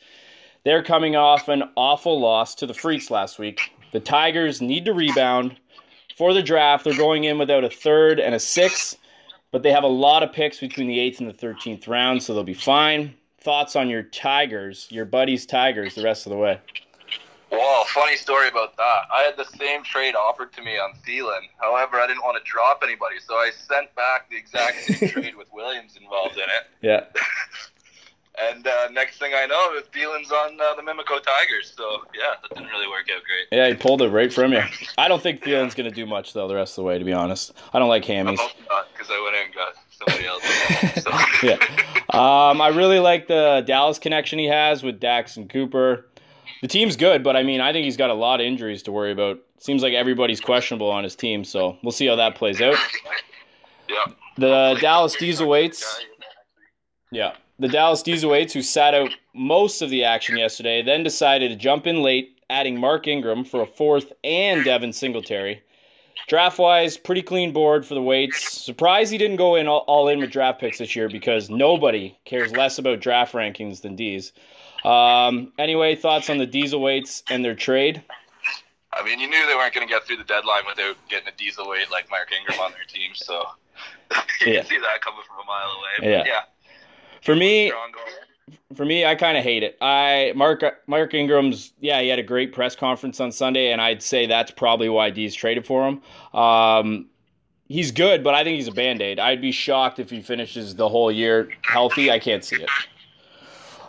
They're 0.65 0.83
coming 0.83 1.15
off 1.15 1.49
an 1.49 1.65
awful 1.77 2.19
loss 2.19 2.55
to 2.57 2.67
the 2.67 2.73
Freaks 2.73 3.11
last 3.11 3.39
week. 3.39 3.71
The 3.93 4.01
Tigers 4.01 4.63
need 4.63 4.87
to 4.87 4.95
rebound. 4.95 5.57
For 6.17 6.33
the 6.33 6.43
draft, 6.43 6.85
they're 6.85 6.97
going 6.97 7.25
in 7.25 7.37
without 7.39 7.65
a 7.65 7.69
third 7.69 8.19
and 8.19 8.35
a 8.35 8.41
sixth, 8.41 8.97
but 9.53 9.63
they 9.63 9.73
have 9.73 9.85
a 9.85 9.89
lot 9.89 10.23
of 10.23 10.33
picks 10.33 10.61
between 10.61 10.87
the 10.87 10.99
8th 10.99 11.21
and 11.21 11.29
the 11.29 11.35
13th 11.35 11.87
round, 11.87 12.23
so 12.23 12.33
they'll 12.33 12.45
be 12.45 12.55
fine. 12.55 13.15
Thoughts 13.41 13.77
on 13.77 13.91
your 13.91 14.05
Tigers, 14.05 14.89
your 14.91 15.05
buddies' 15.05 15.45
Tigers, 15.45 15.97
the 15.97 16.03
rest 16.03 16.25
of 16.25 16.31
the 16.31 16.39
way? 16.39 16.59
Well, 17.51 17.85
funny 17.85 18.17
story 18.17 18.49
about 18.49 18.75
that. 18.79 19.03
I 19.13 19.23
had 19.23 19.37
the 19.37 19.45
same 19.45 19.83
trade 19.83 20.15
offered 20.15 20.53
to 20.55 20.63
me 20.63 20.79
on 20.79 20.95
Thielen. 21.07 21.43
However, 21.61 22.01
I 22.01 22.07
didn't 22.07 22.23
want 22.23 22.43
to 22.43 22.51
drop 22.51 22.81
anybody, 22.83 23.17
so 23.25 23.35
I 23.35 23.51
sent 23.51 23.95
back 23.97 24.31
the 24.31 24.37
exact 24.37 24.83
same 24.85 25.09
trade 25.11 25.37
with 25.37 25.49
Williams 25.53 25.99
involved 26.01 26.37
in 26.37 26.45
it. 26.45 26.67
Yeah. 26.81 27.05
And 28.37 28.67
uh, 28.67 28.89
next 28.91 29.19
thing 29.19 29.33
I 29.35 29.47
know, 29.47 29.81
Thielen's 29.93 30.33
on 30.33 30.61
uh, 30.61 30.75
the 30.75 30.83
Mimico 30.83 31.23
Tigers. 31.23 31.73
So 31.77 32.05
yeah, 32.15 32.35
that 32.43 32.55
didn't 32.55 32.71
really 32.71 32.89
work 32.89 33.07
out 33.15 33.23
great. 33.23 33.47
Yeah, 33.57 33.69
he 33.69 33.75
pulled 33.75 34.03
it 34.03 34.09
right 34.09 34.33
from 34.33 34.53
you. 34.53 34.63
I 34.99 35.07
don't 35.07 35.23
think 35.23 35.43
Thielen's 35.43 35.75
going 35.75 35.89
to 35.89 35.95
do 35.95 36.05
much 36.05 36.33
though 36.33 36.49
the 36.49 36.55
rest 36.55 36.73
of 36.73 36.83
the 36.83 36.89
way. 36.89 36.99
To 36.99 37.05
be 37.05 37.13
honest, 37.13 37.53
I 37.73 37.79
don't 37.79 37.89
like 37.89 38.05
hammies. 38.05 38.39
I 38.41 38.85
because 38.93 39.09
I 39.11 39.23
went 39.23 39.37
and 39.37 39.55
got 39.55 39.75
somebody 39.91 40.27
else. 40.27 40.43
So. 41.05 41.11
yeah. 41.43 41.57
Um, 42.11 42.61
I 42.61 42.69
really 42.69 42.99
like 42.99 43.27
the 43.27 43.63
Dallas 43.67 43.99
connection 43.99 44.39
he 44.39 44.47
has 44.47 44.83
with 44.83 45.01
Dax 45.01 45.37
and 45.37 45.51
Cooper. 45.51 46.07
The 46.63 46.69
team's 46.69 46.97
good, 46.97 47.23
but 47.23 47.37
I 47.37 47.43
mean, 47.43 47.61
I 47.61 47.73
think 47.73 47.85
he's 47.85 47.97
got 47.97 48.11
a 48.11 48.15
lot 48.15 48.41
of 48.41 48.47
injuries 48.47 48.83
to 48.85 48.93
worry 48.93 49.13
about. 49.13 49.41
Seems 49.59 49.83
like 49.83 49.93
everybody's 49.93 50.41
questionable 50.41 50.91
on 50.91 51.05
his 51.05 51.15
team, 51.15 51.45
so 51.45 51.77
we'll 51.83 51.93
see 51.93 52.07
how 52.07 52.17
that 52.17 52.35
plays 52.35 52.61
out. 52.61 52.77
Yeah. 53.87 54.15
The 54.39 54.79
Dallas 54.81 55.15
Diesel 55.15 55.47
weights. 55.47 56.03
Yeah. 57.13 57.35
The 57.59 57.69
Dallas 57.69 58.03
Diesel 58.03 58.31
weights, 58.31 58.53
who 58.53 58.63
sat 58.63 58.95
out 58.95 59.11
most 59.33 59.81
of 59.81 59.91
the 59.91 60.03
action 60.03 60.37
yesterday, 60.37 60.83
then 60.83 61.05
decided 61.05 61.51
to 61.51 61.57
jump 61.57 61.87
in 61.87 62.03
late, 62.03 62.37
adding 62.51 62.79
Mark 62.79 63.07
Ingram 63.07 63.45
for 63.45 63.63
a 63.63 63.67
fourth 63.67 64.13
and 64.25 64.65
Devin 64.65 64.93
Singletary. 64.93 65.63
Draft 66.27 66.59
wise, 66.59 66.97
pretty 66.97 67.23
clean 67.23 67.53
board 67.53 67.87
for 67.87 67.95
the 67.95 68.03
weights. 68.03 68.61
Surprised 68.61 69.13
he 69.13 69.19
didn't 69.19 69.37
go 69.37 69.55
in 69.55 69.69
all, 69.69 69.85
all, 69.87 70.09
in 70.09 70.19
with 70.19 70.31
draft 70.31 70.61
picks 70.61 70.79
this 70.79 70.97
year 70.97 71.09
because 71.09 71.51
nobody 71.51 72.17
cares 72.25 72.51
less 72.53 72.79
about 72.79 73.01
draft 73.01 73.35
rankings 73.35 73.83
than 73.83 73.95
D's. 73.95 74.33
Um, 74.85 75.53
anyway, 75.59 75.95
thoughts 75.95 76.31
on 76.31 76.39
the 76.39 76.47
Diesel 76.47 76.81
weights 76.81 77.23
and 77.31 77.45
their 77.45 77.55
trade? 77.55 78.03
I 78.93 79.05
mean, 79.05 79.21
you 79.21 79.29
knew 79.29 79.47
they 79.47 79.55
weren't 79.55 79.75
going 79.75 79.87
to 79.87 79.93
get 79.93 80.05
through 80.05 80.17
the 80.17 80.25
deadline 80.25 80.63
without 80.67 80.97
getting 81.09 81.29
a 81.29 81.37
Diesel 81.37 81.69
weight 81.69 81.91
like 81.91 82.11
Mark 82.11 82.31
Ingram 82.33 82.59
on 82.61 82.73
their 82.73 82.85
team, 82.89 83.11
so 83.15 83.45
you 84.41 84.53
yeah. 84.53 84.61
can 84.61 84.71
see 84.71 84.79
that 84.79 85.03
coming 85.03 85.21
from 85.27 85.45
a 85.45 85.47
mile 85.47 85.71
away. 85.71 86.11
yeah. 86.11 86.25
yeah. 86.27 86.41
For 87.25 87.35
me, 87.35 87.73
for 88.75 88.85
me, 88.85 89.07
I 89.07 89.15
kind 89.15 89.39
of 89.39 89.45
hate 89.45 89.63
it. 89.63 89.79
I 89.81 90.35
Mark 90.37 90.63
Mark 90.87 91.15
Ingram's 91.15 91.73
yeah, 91.81 92.03
he 92.03 92.09
had 92.09 92.19
a 92.19 92.23
great 92.23 92.53
press 92.53 92.77
conference 92.77 93.19
on 93.19 93.33
Sunday, 93.33 93.73
and 93.73 93.81
I'd 93.81 94.03
say 94.03 94.27
that's 94.27 94.51
probably 94.51 94.91
why 94.91 95.09
D's 95.09 95.35
traded 95.35 95.67
for 95.67 95.89
him. 95.89 96.03
Um, 96.39 97.07
he's 97.67 97.93
good, 97.93 98.23
but 98.23 98.35
I 98.35 98.45
think 98.45 98.57
he's 98.57 98.69
a 98.69 98.73
band 98.73 99.01
aid. 99.01 99.19
I'd 99.19 99.41
be 99.41 99.53
shocked 99.53 99.99
if 99.99 100.11
he 100.11 100.21
finishes 100.21 100.77
the 100.77 100.87
whole 100.87 101.11
year 101.11 101.49
healthy. 101.63 102.11
I 102.11 102.19
can't 102.19 102.45
see 102.45 102.57
it. 102.57 102.69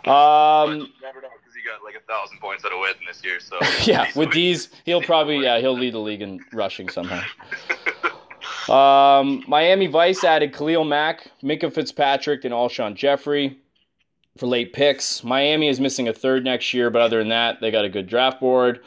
Um, 0.08 0.90
never 1.02 1.20
know 1.20 1.28
because 1.36 1.54
he 1.54 1.62
got 1.62 1.84
like 1.84 1.94
a 1.94 2.06
thousand 2.08 2.40
points 2.40 2.64
out 2.64 2.72
of 2.72 2.78
Witten 2.78 3.06
this 3.06 3.22
year. 3.22 3.38
So 3.38 3.58
yeah, 3.82 4.06
with 4.16 4.32
these, 4.32 4.70
he'll 4.86 5.02
probably 5.02 5.42
yeah 5.42 5.58
he'll 5.58 5.78
lead 5.78 5.92
the 5.92 5.98
league 5.98 6.22
in 6.22 6.40
rushing 6.54 6.88
somehow. 6.88 7.22
Um, 8.68 9.44
Miami 9.46 9.86
Vice 9.86 10.24
added 10.24 10.52
Khalil 10.52 10.84
Mack, 10.84 11.30
Minkah 11.42 11.72
Fitzpatrick, 11.72 12.44
and 12.44 12.52
Alshon 12.52 12.94
Jeffery 12.94 13.58
for 14.36 14.46
late 14.46 14.72
picks. 14.72 15.22
Miami 15.24 15.68
is 15.68 15.80
missing 15.80 16.08
a 16.08 16.12
third 16.12 16.44
next 16.44 16.74
year, 16.74 16.90
but 16.90 17.02
other 17.02 17.18
than 17.18 17.28
that, 17.28 17.60
they 17.60 17.70
got 17.70 17.84
a 17.84 17.88
good 17.88 18.06
draft 18.08 18.40
board. 18.40 18.80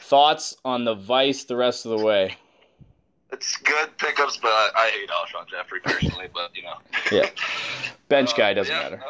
Thoughts 0.00 0.56
on 0.64 0.84
the 0.84 0.94
Vice 0.94 1.44
the 1.44 1.56
rest 1.56 1.84
of 1.86 1.98
the 1.98 2.04
way? 2.04 2.36
It's 3.30 3.56
good 3.58 3.96
pickups, 3.98 4.38
but 4.38 4.48
I, 4.48 4.90
hate 4.94 5.10
Alshon 5.10 5.48
Jeffery 5.48 5.80
personally. 5.80 6.28
But 6.32 6.56
you 6.56 6.62
know, 6.62 6.76
yeah, 7.12 7.28
bench 8.08 8.34
guy 8.34 8.54
doesn't 8.54 8.74
uh, 8.74 8.78
yeah, 8.78 8.90
matter. 8.90 9.02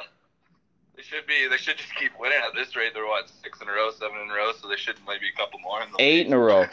they 0.97 1.03
should 1.03 1.27
be. 1.27 1.47
They 1.49 1.57
should 1.57 1.77
just 1.77 1.95
keep 1.95 2.11
winning 2.19 2.39
at 2.45 2.53
this 2.55 2.75
rate. 2.75 2.93
They're 2.95 3.07
what 3.07 3.31
six 3.43 3.61
in 3.61 3.69
a 3.69 3.73
row, 3.73 3.93
seven 3.93 4.19
in 4.19 4.29
a 4.29 4.35
row, 4.35 4.51
so 4.61 4.69
they 4.69 4.77
should 4.77 4.97
maybe 5.07 5.27
a 5.33 5.37
couple 5.37 5.61
more. 5.61 5.83
In 5.83 5.89
Eight 6.01 6.19
league. 6.19 6.27
in 6.27 6.33
a 6.33 6.39
row. 6.39 6.67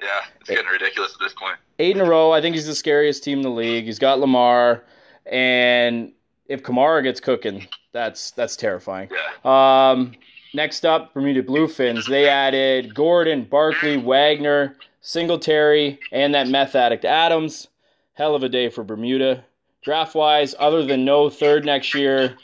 Yeah, 0.00 0.08
it's 0.40 0.50
getting 0.50 0.66
ridiculous 0.66 1.12
at 1.14 1.20
this 1.20 1.34
point. 1.34 1.56
Eight 1.78 1.96
in 1.96 2.02
a 2.02 2.08
row. 2.08 2.32
I 2.32 2.40
think 2.40 2.54
he's 2.54 2.66
the 2.66 2.74
scariest 2.74 3.24
team 3.24 3.38
in 3.38 3.42
the 3.42 3.50
league. 3.50 3.84
He's 3.84 3.98
got 3.98 4.20
Lamar, 4.20 4.84
and 5.26 6.12
if 6.46 6.62
Kamara 6.62 7.02
gets 7.02 7.20
cooking, 7.20 7.66
that's 7.92 8.32
that's 8.32 8.56
terrifying. 8.56 9.08
Yeah. 9.10 9.90
Um, 9.90 10.12
next 10.52 10.84
up, 10.84 11.14
Bermuda 11.14 11.42
Bluefins. 11.42 12.06
They 12.06 12.28
added 12.28 12.94
Gordon, 12.94 13.44
Barkley, 13.44 13.96
Wagner, 13.96 14.76
Singletary, 15.00 15.98
and 16.12 16.34
that 16.34 16.48
meth 16.48 16.74
addict 16.74 17.04
Adams. 17.04 17.68
Hell 18.14 18.34
of 18.34 18.42
a 18.42 18.48
day 18.48 18.68
for 18.68 18.84
Bermuda. 18.84 19.44
Draft 19.82 20.14
wise, 20.14 20.54
other 20.58 20.84
than 20.84 21.04
no 21.04 21.28
third 21.28 21.64
next 21.64 21.94
year, 21.94 22.36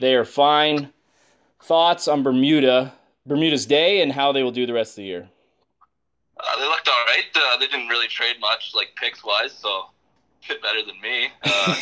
they 0.00 0.14
are 0.14 0.24
fine. 0.24 0.90
Thoughts 1.62 2.08
on 2.08 2.22
Bermuda, 2.22 2.94
Bermuda's 3.26 3.66
day, 3.66 4.00
and 4.00 4.12
how 4.12 4.32
they 4.32 4.42
will 4.42 4.52
do 4.52 4.64
the 4.64 4.72
rest 4.72 4.92
of 4.92 4.96
the 4.96 5.04
year? 5.04 5.28
Uh, 6.40 6.58
they 6.58 6.66
looked 6.66 6.88
all 6.88 7.04
right. 7.06 7.24
Uh, 7.34 7.56
they 7.58 7.66
didn't 7.66 7.88
really 7.88 8.08
trade 8.08 8.36
much, 8.40 8.72
like 8.74 8.88
picks 8.96 9.24
wise, 9.24 9.52
so 9.52 9.86
fit 10.42 10.62
better 10.62 10.80
than 10.84 11.00
me. 11.00 11.28
Uh, 11.42 11.74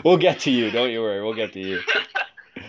we'll 0.04 0.16
get 0.16 0.40
to 0.40 0.50
you. 0.50 0.70
Don't 0.70 0.90
you 0.90 1.00
worry. 1.00 1.22
We'll 1.22 1.34
get 1.34 1.52
to 1.54 1.60
you. 1.60 1.80
but 2.54 2.62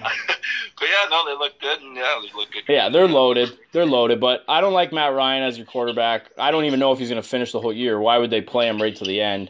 yeah, 0.82 1.10
no, 1.10 1.26
they 1.26 1.38
look 1.38 1.60
good, 1.62 1.80
and 1.82 1.96
yeah, 1.96 2.20
they 2.22 2.38
look 2.38 2.52
good. 2.52 2.64
Yeah, 2.68 2.90
they're 2.90 3.08
loaded. 3.08 3.58
They're 3.72 3.86
loaded, 3.86 4.20
but 4.20 4.44
I 4.48 4.62
don't 4.62 4.74
like 4.74 4.92
Matt 4.92 5.14
Ryan 5.14 5.44
as 5.44 5.58
your 5.58 5.68
quarterback. 5.68 6.32
I 6.38 6.52
don't 6.52 6.66
even 6.66 6.80
know 6.80 6.92
if 6.92 7.00
he's 7.00 7.10
going 7.10 7.22
to 7.22 7.28
finish 7.28 7.52
the 7.52 7.62
whole 7.62 7.74
year. 7.74 8.00
Why 8.00 8.18
would 8.18 8.32
they 8.32 8.42
play 8.42 8.68
him 8.68 8.82
right 8.82 8.96
to 8.96 9.04
the 9.06 9.22
end? 9.22 9.50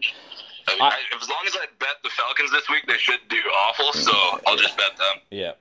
I 0.68 0.74
mean, 0.74 0.82
I, 0.82 0.96
as 1.22 1.30
long 1.30 1.44
as 1.46 1.56
I 1.56 1.66
bet 1.80 1.98
the 2.04 2.10
Falcons 2.10 2.52
this 2.52 2.68
week, 2.70 2.86
they 2.88 2.98
should 2.98 3.20
do 3.30 3.38
awful. 3.38 3.94
So 3.94 4.12
I'll 4.48 4.58
just 4.58 4.76
bet 4.78 4.98
them. 4.98 5.22
Yeah. 5.32 5.52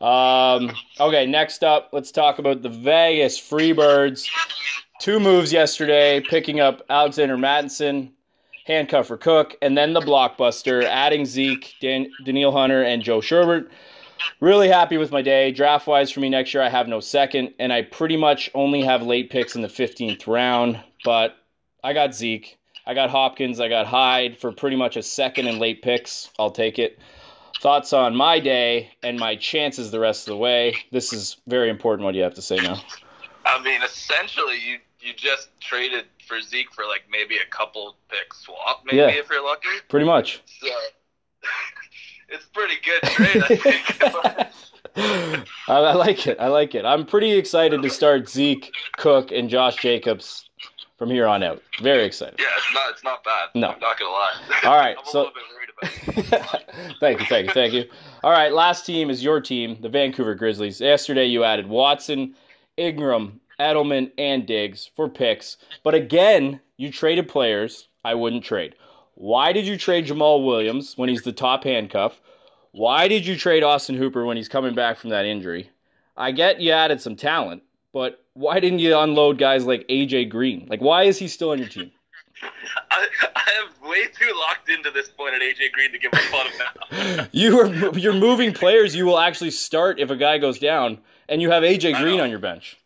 Um, 0.00 0.72
okay, 1.00 1.26
next 1.26 1.64
up, 1.64 1.90
let's 1.92 2.12
talk 2.12 2.38
about 2.38 2.62
the 2.62 2.68
Vegas 2.68 3.38
Freebirds. 3.38 4.28
Two 5.00 5.18
moves 5.18 5.52
yesterday, 5.52 6.20
picking 6.20 6.60
up 6.60 6.82
Alexander 6.88 7.36
Mattison 7.36 8.12
handcuff 8.68 9.06
for 9.08 9.16
Cook, 9.16 9.56
and 9.62 9.76
then 9.76 9.94
the 9.94 10.00
blockbuster, 10.00 10.84
adding 10.84 11.24
Zeke, 11.24 11.74
Dan- 11.80 12.10
Danielle 12.24 12.52
Hunter, 12.52 12.82
and 12.82 13.02
Joe 13.02 13.20
Sherbert. 13.20 13.70
Really 14.40 14.68
happy 14.68 14.98
with 14.98 15.10
my 15.10 15.22
day. 15.22 15.50
Draft 15.50 15.86
wise 15.86 16.10
for 16.10 16.20
me 16.20 16.28
next 16.28 16.52
year, 16.52 16.62
I 16.62 16.68
have 16.68 16.86
no 16.86 17.00
second, 17.00 17.54
and 17.58 17.72
I 17.72 17.82
pretty 17.82 18.16
much 18.16 18.50
only 18.54 18.82
have 18.82 19.02
late 19.02 19.30
picks 19.30 19.56
in 19.56 19.62
the 19.62 19.68
15th 19.68 20.26
round. 20.26 20.80
But 21.04 21.36
I 21.82 21.92
got 21.92 22.14
Zeke, 22.14 22.58
I 22.86 22.94
got 22.94 23.10
Hopkins, 23.10 23.58
I 23.58 23.68
got 23.68 23.86
Hyde 23.86 24.38
for 24.38 24.52
pretty 24.52 24.76
much 24.76 24.96
a 24.96 25.02
second 25.02 25.48
and 25.48 25.58
late 25.58 25.82
picks. 25.82 26.30
I'll 26.38 26.50
take 26.50 26.78
it. 26.78 26.98
Thoughts 27.60 27.92
on 27.92 28.14
my 28.14 28.38
day 28.38 28.90
and 29.02 29.18
my 29.18 29.34
chances 29.34 29.90
the 29.90 29.98
rest 29.98 30.28
of 30.28 30.32
the 30.32 30.36
way. 30.36 30.76
This 30.92 31.12
is 31.12 31.38
very 31.48 31.68
important. 31.68 32.04
What 32.04 32.12
do 32.12 32.18
you 32.18 32.24
have 32.24 32.34
to 32.34 32.42
say 32.42 32.56
now? 32.56 32.80
I 33.44 33.60
mean, 33.62 33.82
essentially, 33.82 34.58
you 34.58 34.78
you 35.00 35.12
just 35.14 35.48
traded 35.60 36.04
for 36.26 36.40
Zeke 36.40 36.72
for 36.72 36.84
like 36.84 37.02
maybe 37.10 37.36
a 37.36 37.50
couple 37.50 37.96
pick 38.08 38.34
swap, 38.34 38.82
maybe 38.84 38.98
yeah, 38.98 39.08
if 39.08 39.28
you're 39.30 39.44
lucky. 39.44 39.68
Pretty 39.88 40.06
much. 40.06 40.42
So 40.60 40.68
it's 42.28 42.44
pretty 42.46 42.74
good 42.84 43.02
trade, 43.10 43.42
I 43.42 43.56
think. 43.56 44.58
I, 45.68 45.74
I 45.74 45.94
like 45.94 46.26
it. 46.26 46.38
I 46.40 46.48
like 46.48 46.74
it. 46.74 46.84
I'm 46.84 47.06
pretty 47.06 47.32
excited 47.32 47.82
to 47.82 47.90
start 47.90 48.28
Zeke, 48.28 48.72
Cook, 48.96 49.30
and 49.32 49.48
Josh 49.48 49.76
Jacobs 49.76 50.48
from 50.98 51.10
here 51.10 51.26
on 51.26 51.42
out. 51.42 51.62
Very 51.80 52.04
excited. 52.04 52.38
Yeah, 52.38 52.46
it's 52.56 52.74
not. 52.74 52.90
It's 52.90 53.04
not 53.04 53.24
bad. 53.24 53.48
No, 53.54 53.68
I'm 53.68 53.80
not 53.80 53.98
gonna 53.98 54.10
lie. 54.10 54.32
All 54.64 54.76
right, 54.76 54.96
I'm 55.04 55.04
so. 55.06 55.30
thank 57.00 57.20
you, 57.20 57.26
thank 57.26 57.46
you, 57.46 57.52
thank 57.52 57.72
you. 57.72 57.84
All 58.24 58.30
right, 58.30 58.52
last 58.52 58.84
team 58.84 59.10
is 59.10 59.22
your 59.22 59.40
team, 59.40 59.78
the 59.80 59.88
Vancouver 59.88 60.34
Grizzlies. 60.34 60.80
Yesterday 60.80 61.26
you 61.26 61.44
added 61.44 61.68
Watson, 61.68 62.34
Ingram, 62.76 63.40
Edelman, 63.60 64.10
and 64.18 64.46
Diggs 64.46 64.90
for 64.96 65.08
picks. 65.08 65.56
But 65.84 65.94
again, 65.94 66.60
you 66.76 66.90
traded 66.90 67.28
players 67.28 67.88
I 68.04 68.14
wouldn't 68.14 68.44
trade. 68.44 68.74
Why 69.14 69.52
did 69.52 69.66
you 69.66 69.76
trade 69.76 70.06
Jamaal 70.06 70.44
Williams 70.44 70.96
when 70.96 71.08
he's 71.08 71.22
the 71.22 71.32
top 71.32 71.64
handcuff? 71.64 72.20
Why 72.72 73.08
did 73.08 73.26
you 73.26 73.36
trade 73.36 73.62
Austin 73.62 73.96
Hooper 73.96 74.24
when 74.24 74.36
he's 74.36 74.48
coming 74.48 74.74
back 74.74 74.98
from 74.98 75.10
that 75.10 75.24
injury? 75.24 75.70
I 76.16 76.32
get 76.32 76.60
you 76.60 76.72
added 76.72 77.00
some 77.00 77.16
talent, 77.16 77.62
but 77.92 78.24
why 78.34 78.60
didn't 78.60 78.78
you 78.80 78.96
unload 78.96 79.38
guys 79.38 79.64
like 79.64 79.86
AJ 79.88 80.30
Green? 80.30 80.66
Like, 80.68 80.80
why 80.80 81.04
is 81.04 81.18
he 81.18 81.28
still 81.28 81.50
on 81.50 81.58
your 81.58 81.68
team? 81.68 81.90
I, 82.98 83.08
I 83.36 83.50
am 83.62 83.88
way 83.88 84.06
too 84.06 84.32
locked 84.40 84.68
into 84.68 84.90
this 84.90 85.08
point 85.08 85.34
at 85.34 85.40
AJ 85.40 85.72
Green 85.72 85.92
to 85.92 85.98
give 85.98 86.12
a 86.12 86.16
fun 86.16 86.46
now. 86.58 87.26
you 87.32 87.60
are 87.60 87.98
you're 87.98 88.14
moving 88.14 88.52
players 88.52 88.94
you 88.94 89.06
will 89.06 89.18
actually 89.18 89.50
start 89.50 90.00
if 90.00 90.10
a 90.10 90.16
guy 90.16 90.38
goes 90.38 90.58
down, 90.58 90.98
and 91.28 91.40
you 91.40 91.50
have 91.50 91.62
AJ 91.62 92.00
Green 92.00 92.20
on 92.20 92.30
your 92.30 92.38
bench. 92.38 92.76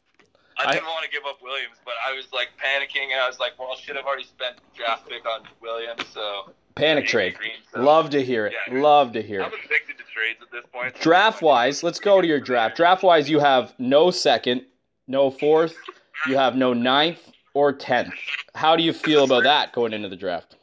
I 0.59 0.75
didn't 0.75 0.87
want 0.87 1.05
to 1.05 1.11
give 1.11 1.25
up 1.27 1.43
Williams, 1.43 1.77
but 1.85 1.95
I 2.07 2.15
was 2.15 2.27
like 2.33 2.49
panicking, 2.57 3.11
and 3.11 3.21
I 3.21 3.27
was 3.27 3.41
like, 3.41 3.59
"Well, 3.59 3.75
shit, 3.77 3.97
I've 3.97 4.05
already 4.05 4.25
spent 4.25 4.57
draft 4.77 5.09
pick 5.09 5.27
on 5.27 5.43
Williams, 5.61 6.05
so." 6.13 6.53
Panic 6.75 7.07
trade. 7.07 7.35
Green, 7.35 7.53
so. 7.73 7.83
Love 7.83 8.09
to 8.11 8.25
hear 8.25 8.47
it. 8.47 8.55
Yeah, 8.69 8.81
Love 8.81 9.13
to 9.13 9.23
hear 9.23 9.41
it. 9.41 9.45
I'm 9.45 9.53
addicted 9.53 9.99
to 9.99 10.05
trades 10.05 10.39
at 10.41 10.51
this 10.51 10.65
point. 10.73 10.95
Draft 11.01 11.43
wise, 11.43 11.83
let's 11.83 12.01
go 12.01 12.21
to 12.21 12.27
your 12.27 12.41
draft. 12.41 12.77
Draft 12.77 13.03
wise, 13.03 13.29
you 13.29 13.41
have 13.41 13.75
no 13.79 14.11
second, 14.11 14.65
no 15.07 15.31
fourth, 15.31 15.77
you 16.27 16.37
have 16.39 16.57
no 16.57 16.73
ninth 16.73 17.33
or 17.55 17.73
tenth. 17.73 18.15
How 18.55 18.77
do 18.77 18.83
you 18.83 18.93
feel 18.93 19.25
about 19.25 19.45
that 19.45 19.73
going 19.73 19.93
into 19.93 20.09
the 20.09 20.17
draft? 20.17 20.57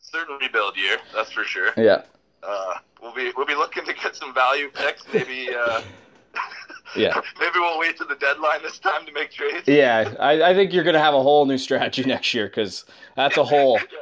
Certain 0.00 0.36
rebuild 0.40 0.76
year, 0.76 0.98
that's 1.14 1.32
for 1.32 1.44
sure. 1.44 1.72
Yeah. 1.76 2.02
Uh, 2.42 2.74
we'll 3.02 3.14
be 3.14 3.32
we'll 3.36 3.46
be 3.46 3.54
looking 3.54 3.84
to 3.84 3.92
get 3.92 4.14
some 4.14 4.32
value 4.32 4.70
picks, 4.72 5.02
maybe. 5.12 5.50
Uh, 5.54 5.82
yeah. 6.96 7.20
Maybe 7.40 7.58
we'll 7.58 7.78
wait 7.78 7.96
to 7.98 8.04
the 8.04 8.14
deadline 8.16 8.62
this 8.62 8.78
time 8.78 9.06
to 9.06 9.12
make 9.12 9.32
trades. 9.32 9.66
Yeah, 9.66 10.14
I, 10.20 10.50
I 10.50 10.54
think 10.54 10.72
you're 10.72 10.84
going 10.84 10.94
to 10.94 11.00
have 11.00 11.14
a 11.14 11.22
whole 11.22 11.46
new 11.46 11.58
strategy 11.58 12.04
next 12.06 12.32
year 12.34 12.46
because 12.46 12.84
that's 13.16 13.36
a 13.36 13.44
hole. 13.44 13.78
yeah, 13.80 13.98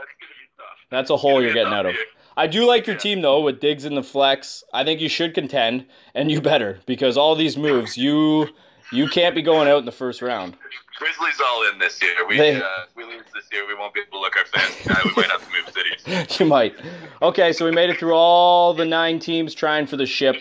that's 0.90 1.10
a 1.10 1.16
hole 1.16 1.42
you're 1.42 1.54
getting 1.54 1.72
out 1.72 1.86
of. 1.86 1.94
I 2.36 2.46
do 2.46 2.66
like 2.66 2.86
your 2.86 2.96
yeah. 2.96 3.00
team 3.00 3.22
though 3.22 3.40
with 3.40 3.60
Diggs 3.60 3.84
in 3.84 3.94
the 3.94 4.02
flex. 4.02 4.64
I 4.72 4.84
think 4.84 5.00
you 5.00 5.08
should 5.08 5.34
contend, 5.34 5.86
and 6.14 6.30
you 6.30 6.40
better 6.40 6.80
because 6.86 7.16
all 7.16 7.34
these 7.34 7.56
moves 7.56 7.96
you 7.96 8.48
You 8.94 9.08
can't 9.08 9.34
be 9.34 9.42
going 9.42 9.68
out 9.68 9.78
in 9.78 9.84
the 9.84 9.92
first 9.92 10.22
round. 10.22 10.56
Grizzlies 10.96 11.40
all 11.44 11.68
in 11.72 11.78
this 11.78 12.00
year. 12.00 12.12
We 12.28 12.38
they, 12.38 12.60
uh, 12.60 12.68
we 12.96 13.04
lose 13.04 13.24
this 13.34 13.44
year, 13.52 13.66
we 13.66 13.74
won't 13.74 13.92
be 13.92 14.00
able 14.00 14.12
to 14.12 14.20
look 14.20 14.36
our 14.36 14.44
fans. 14.46 14.86
Uh, 14.88 15.00
we 15.04 15.22
might 15.22 15.30
have 15.30 15.44
to 15.44 15.52
move 15.52 15.74
cities. 15.74 16.38
you 16.40 16.46
might. 16.46 16.74
Okay, 17.20 17.52
so 17.52 17.64
we 17.64 17.72
made 17.72 17.90
it 17.90 17.98
through 17.98 18.14
all 18.14 18.72
the 18.74 18.84
nine 18.84 19.18
teams 19.18 19.54
trying 19.54 19.86
for 19.86 19.96
the 19.96 20.06
ship. 20.06 20.36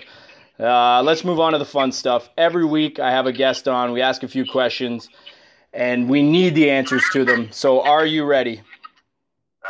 Uh, 0.60 1.02
let's 1.02 1.24
move 1.24 1.40
on 1.40 1.54
to 1.54 1.58
the 1.58 1.66
fun 1.66 1.92
stuff. 1.92 2.30
Every 2.38 2.66
week 2.66 3.00
I 3.00 3.10
have 3.10 3.26
a 3.26 3.32
guest 3.32 3.68
on. 3.68 3.92
We 3.92 4.02
ask 4.02 4.22
a 4.22 4.28
few 4.28 4.46
questions, 4.46 5.10
and 5.74 6.08
we 6.08 6.22
need 6.22 6.54
the 6.54 6.70
answers 6.70 7.04
to 7.14 7.26
them. 7.26 7.52
So, 7.52 7.82
are 7.82 8.06
you 8.06 8.24
ready? 8.24 8.62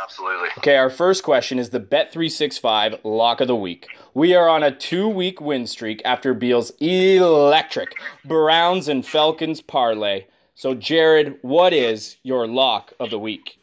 Absolutely. 0.04 0.48
Okay, 0.58 0.76
our 0.76 0.90
first 0.90 1.22
question 1.22 1.58
is 1.58 1.70
the 1.70 1.80
Bet365 1.80 3.00
Lock 3.04 3.40
of 3.40 3.48
the 3.48 3.56
Week. 3.56 3.86
We 4.12 4.34
are 4.34 4.50
on 4.50 4.62
a 4.62 4.70
two 4.70 5.08
week 5.08 5.40
win 5.40 5.66
streak 5.66 6.02
after 6.04 6.34
Beal's 6.34 6.70
electric 6.78 7.94
Browns 8.26 8.88
and 8.88 9.06
Falcons 9.06 9.62
parlay. 9.62 10.26
So, 10.56 10.74
Jared, 10.74 11.38
what 11.40 11.72
is 11.72 12.16
your 12.22 12.46
lock 12.46 12.92
of 13.00 13.08
the 13.08 13.18
week? 13.18 13.58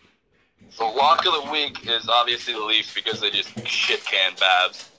The 0.79 0.85
lock 0.85 1.27
of 1.27 1.45
the 1.45 1.51
week 1.51 1.87
is 1.87 2.09
obviously 2.09 2.53
the 2.53 2.65
Leafs 2.65 2.91
because 2.91 3.21
they 3.21 3.29
just 3.29 3.67
shit 3.67 4.03
can 4.03 4.33
Babs 4.39 4.89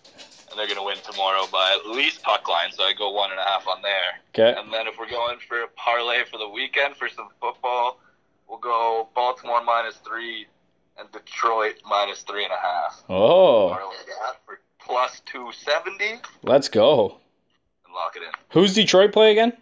and 0.49 0.56
they're 0.56 0.68
going 0.68 0.78
to 0.78 0.84
win 0.84 0.99
tomorrow 1.02 1.46
by 1.50 1.76
at 1.76 1.90
least 1.90 2.22
puck 2.22 2.49
line. 2.49 2.70
So 2.70 2.84
I 2.84 2.92
go 2.96 3.11
one 3.11 3.32
and 3.32 3.40
a 3.40 3.44
half 3.44 3.66
on 3.66 3.82
there. 3.82 4.20
Okay. 4.32 4.61
And 4.61 4.72
then 4.72 4.87
if 4.87 4.96
we're 4.96 5.11
going 5.11 5.38
for 5.49 5.62
a 5.62 5.68
parlay 5.75 6.22
for 6.30 6.38
the 6.38 6.49
weekend 6.49 6.94
for 6.94 7.08
some 7.08 7.30
football, 7.40 7.99
we'll 8.49 8.61
go 8.61 9.08
Baltimore 9.16 9.64
minus 9.64 9.96
three 9.96 10.46
and 10.99 11.11
Detroit 11.12 11.75
minus 11.88 12.22
three 12.22 12.44
and 12.44 12.52
a 12.52 12.56
half. 12.56 13.02
Oh. 13.08 13.75
For 14.46 14.61
plus 14.80 15.22
two 15.26 15.50
seventy. 15.52 16.20
Let's 16.42 16.68
go. 16.68 17.18
And 17.84 17.94
lock 17.94 18.16
it 18.16 18.22
in. 18.22 18.28
Who's 18.50 18.75
Detroit 18.75 19.12
play 19.12 19.32
again? 19.32 19.52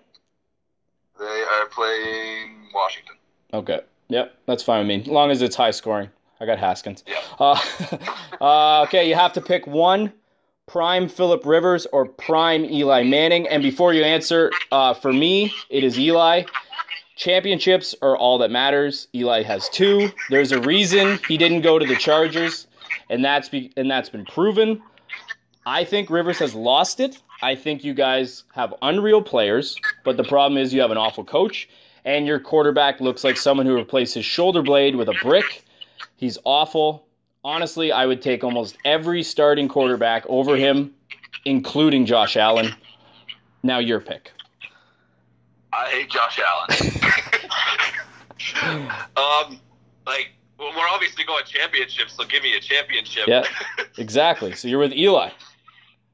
They 1.19 1.45
are 1.55 1.67
playing 1.67 2.69
Washington. 2.75 3.17
Okay. 3.53 3.81
Yep, 4.09 4.35
that's 4.47 4.63
fine 4.63 4.81
with 4.81 4.89
me. 4.89 5.03
As 5.03 5.07
long 5.07 5.31
as 5.31 5.43
it's 5.43 5.55
high 5.55 5.71
scoring. 5.71 6.09
I 6.41 6.47
got 6.47 6.59
Haskins. 6.59 7.05
Yeah. 7.07 7.17
Uh, 7.39 7.61
uh, 8.41 8.83
okay, 8.85 9.09
you 9.09 9.15
have 9.15 9.33
to 9.35 9.41
pick 9.41 9.67
one 9.67 10.13
prime 10.67 11.09
Philip 11.09 11.45
Rivers 11.45 11.87
or 11.93 12.07
prime 12.07 12.65
Eli 12.65 13.03
Manning. 13.03 13.47
And 13.49 13.63
before 13.63 13.93
you 13.93 14.03
answer, 14.03 14.51
uh, 14.73 14.95
for 14.95 15.13
me, 15.13 15.53
it 15.69 15.85
is 15.85 15.99
Eli. 15.99 16.45
Championships 17.21 17.95
are 18.01 18.17
all 18.17 18.39
that 18.39 18.51
matters. 18.51 19.07
Eli 19.15 19.43
has 19.43 19.69
two. 19.69 20.11
There's 20.31 20.53
a 20.53 20.61
reason 20.63 21.19
he 21.29 21.37
didn't 21.37 21.61
go 21.61 21.79
to 21.79 21.85
the 21.85 21.95
Chargers, 21.97 22.67
and 23.11 23.23
that's 23.23 23.51
be- 23.51 23.71
and 23.77 23.91
that's 23.91 24.09
been 24.09 24.25
proven. 24.25 24.81
I 25.67 25.85
think 25.85 26.09
Rivers 26.09 26.39
has 26.39 26.55
lost 26.55 26.99
it. 26.99 27.21
I 27.43 27.57
think 27.57 27.85
you 27.85 27.93
guys 27.93 28.45
have 28.55 28.73
unreal 28.81 29.21
players, 29.21 29.77
but 30.03 30.17
the 30.17 30.25
problem 30.25 30.57
is 30.57 30.73
you 30.73 30.81
have 30.81 30.91
an 30.91 30.97
awful 30.97 31.23
coach, 31.23 31.69
and 32.07 32.27
your 32.27 32.41
quarterback 32.41 33.03
looks 33.03 33.23
like 33.23 33.37
someone 33.37 33.67
who 33.67 33.75
replaced 33.77 34.15
his 34.15 34.25
shoulder 34.25 34.63
blade 34.63 34.97
with 34.97 35.11
a 35.11 35.15
brick. 35.23 35.65
He's 36.17 36.39
awful 36.45 37.05
honestly, 37.45 37.93
I 37.93 38.07
would 38.07 38.23
take 38.23 38.45
almost 38.45 38.77
every 38.85 39.23
starting 39.23 39.69
quarterback 39.69 40.25
over 40.29 40.57
him, 40.57 40.95
including 41.45 42.07
Josh 42.07 42.37
Allen. 42.37 42.75
Now 43.63 43.79
your 43.79 44.01
pick. 44.01 44.33
I 45.73 45.89
hate 45.89 46.11
Josh 46.11 46.39
Allen. 46.39 46.69
um, 49.17 49.61
like, 50.07 50.31
well, 50.59 50.73
we're 50.77 50.89
obviously 50.89 51.25
going 51.25 51.45
championships, 51.47 52.15
so 52.15 52.25
give 52.25 52.43
me 52.43 52.57
a 52.57 52.61
championship. 52.61 53.27
Yeah, 53.27 53.45
exactly. 53.97 54.55
So 54.55 54.69
you're 54.69 54.79
with 54.79 54.93
Eli. 54.93 55.31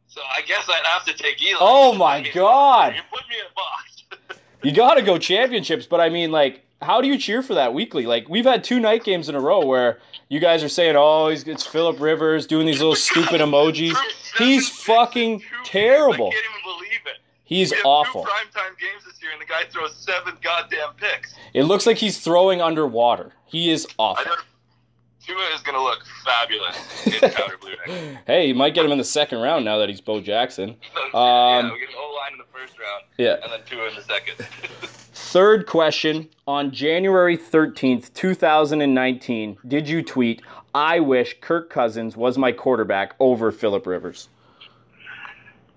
So 0.09 0.21
I 0.35 0.43
guess 0.43 0.69
I'd 0.69 0.85
have 0.87 1.05
to 1.07 1.15
take 1.15 1.43
Eli. 1.43 1.59
Oh 1.61 1.95
my 1.95 2.23
god! 2.33 2.95
You 2.95 3.03
put 3.13 3.29
me 3.29 3.37
in 3.39 3.47
a 3.47 3.55
box. 3.55 4.41
you 4.63 4.73
got 4.73 4.95
to 4.95 5.03
go 5.03 5.19
championships, 5.19 5.87
but 5.87 6.01
I 6.01 6.09
mean, 6.09 6.31
like, 6.31 6.65
how 6.81 7.01
do 7.01 7.09
you 7.09 7.19
cheer 7.19 7.43
for 7.43 7.55
that 7.55 7.75
weekly? 7.75 8.07
Like, 8.07 8.29
we've 8.29 8.45
had 8.45 8.65
two 8.65 8.81
night 8.81 9.05
games 9.05 9.29
in 9.29 9.35
a 9.35 9.41
row 9.41 9.65
where 9.65 9.99
you 10.29 10.41
guys 10.41 10.63
are 10.63 10.69
saying, 10.69 10.97
"Oh, 10.97 11.29
he's 11.29 11.45
it's 11.45 11.67
Philip 11.67 12.01
Rivers 12.01 12.47
doing 12.47 12.67
these 12.67 12.79
little 12.79 12.97
stupid 12.97 13.41
emojis." 13.43 13.97
He's 14.39 14.69
fucking 14.69 15.43
terrible. 15.65 16.33
I 17.47 17.55
can't 17.55 17.71
even 17.71 17.71
believe 17.71 17.71
it. 17.71 17.75
He's 17.75 17.85
awful. 17.85 18.25
Two 18.25 18.31
primetime 18.31 18.79
games 18.79 19.05
this 19.05 19.23
year, 19.23 19.33
and 19.33 19.41
the 19.41 19.47
guy 19.47 19.65
throws 19.71 19.97
seven 19.97 20.35
goddamn 20.43 20.95
picks. 20.97 21.35
It 21.55 21.65
looks 21.65 21.87
like 21.87 21.97
he's 21.97 22.19
throwing 22.19 22.61
underwater. 22.61 23.33
He 23.47 23.71
is 23.71 23.87
awful. 23.99 24.33
Tua 25.27 25.55
is 25.55 25.61
going 25.63 25.75
to 25.75 25.83
look 25.83 26.05
fabulous 26.25 27.07
in 27.07 27.31
powder 27.33 27.59
blue 27.59 28.17
hey, 28.27 28.47
you 28.47 28.55
might 28.55 28.75
get 28.75 28.85
him 28.85 28.93
in 28.93 28.99
the 28.99 29.05
second 29.05 29.39
round 29.41 29.65
now 29.65 29.79
that 29.79 29.89
he's 29.89 30.01
Bo 30.01 30.21
Jackson. 30.21 30.71
Um, 30.71 30.77
yeah, 31.15 31.73
we 31.73 31.81
get 31.81 31.89
an 31.89 31.95
O 31.99 32.15
line 32.15 32.33
in 32.33 32.39
the 32.39 32.45
first 32.53 32.79
round. 32.79 33.05
Yeah. 33.19 33.37
And 33.43 33.53
then 33.53 33.61
Tua 33.67 33.89
in 33.89 33.97
the 33.97 34.03
second. 34.03 34.37
Third 35.13 35.67
question 35.67 36.29
on 36.47 36.71
January 36.71 37.37
13th, 37.37 38.15
2019, 38.15 39.59
did 39.67 39.89
you 39.89 40.03
tweet, 40.03 40.43
I 40.75 41.01
wish 41.01 41.37
Kirk 41.41 41.71
Cousins 41.71 42.17
was 42.17 42.39
my 42.39 42.53
quarterback 42.53 43.15
over 43.19 43.51
Philip 43.51 43.87
Rivers? 43.87 44.29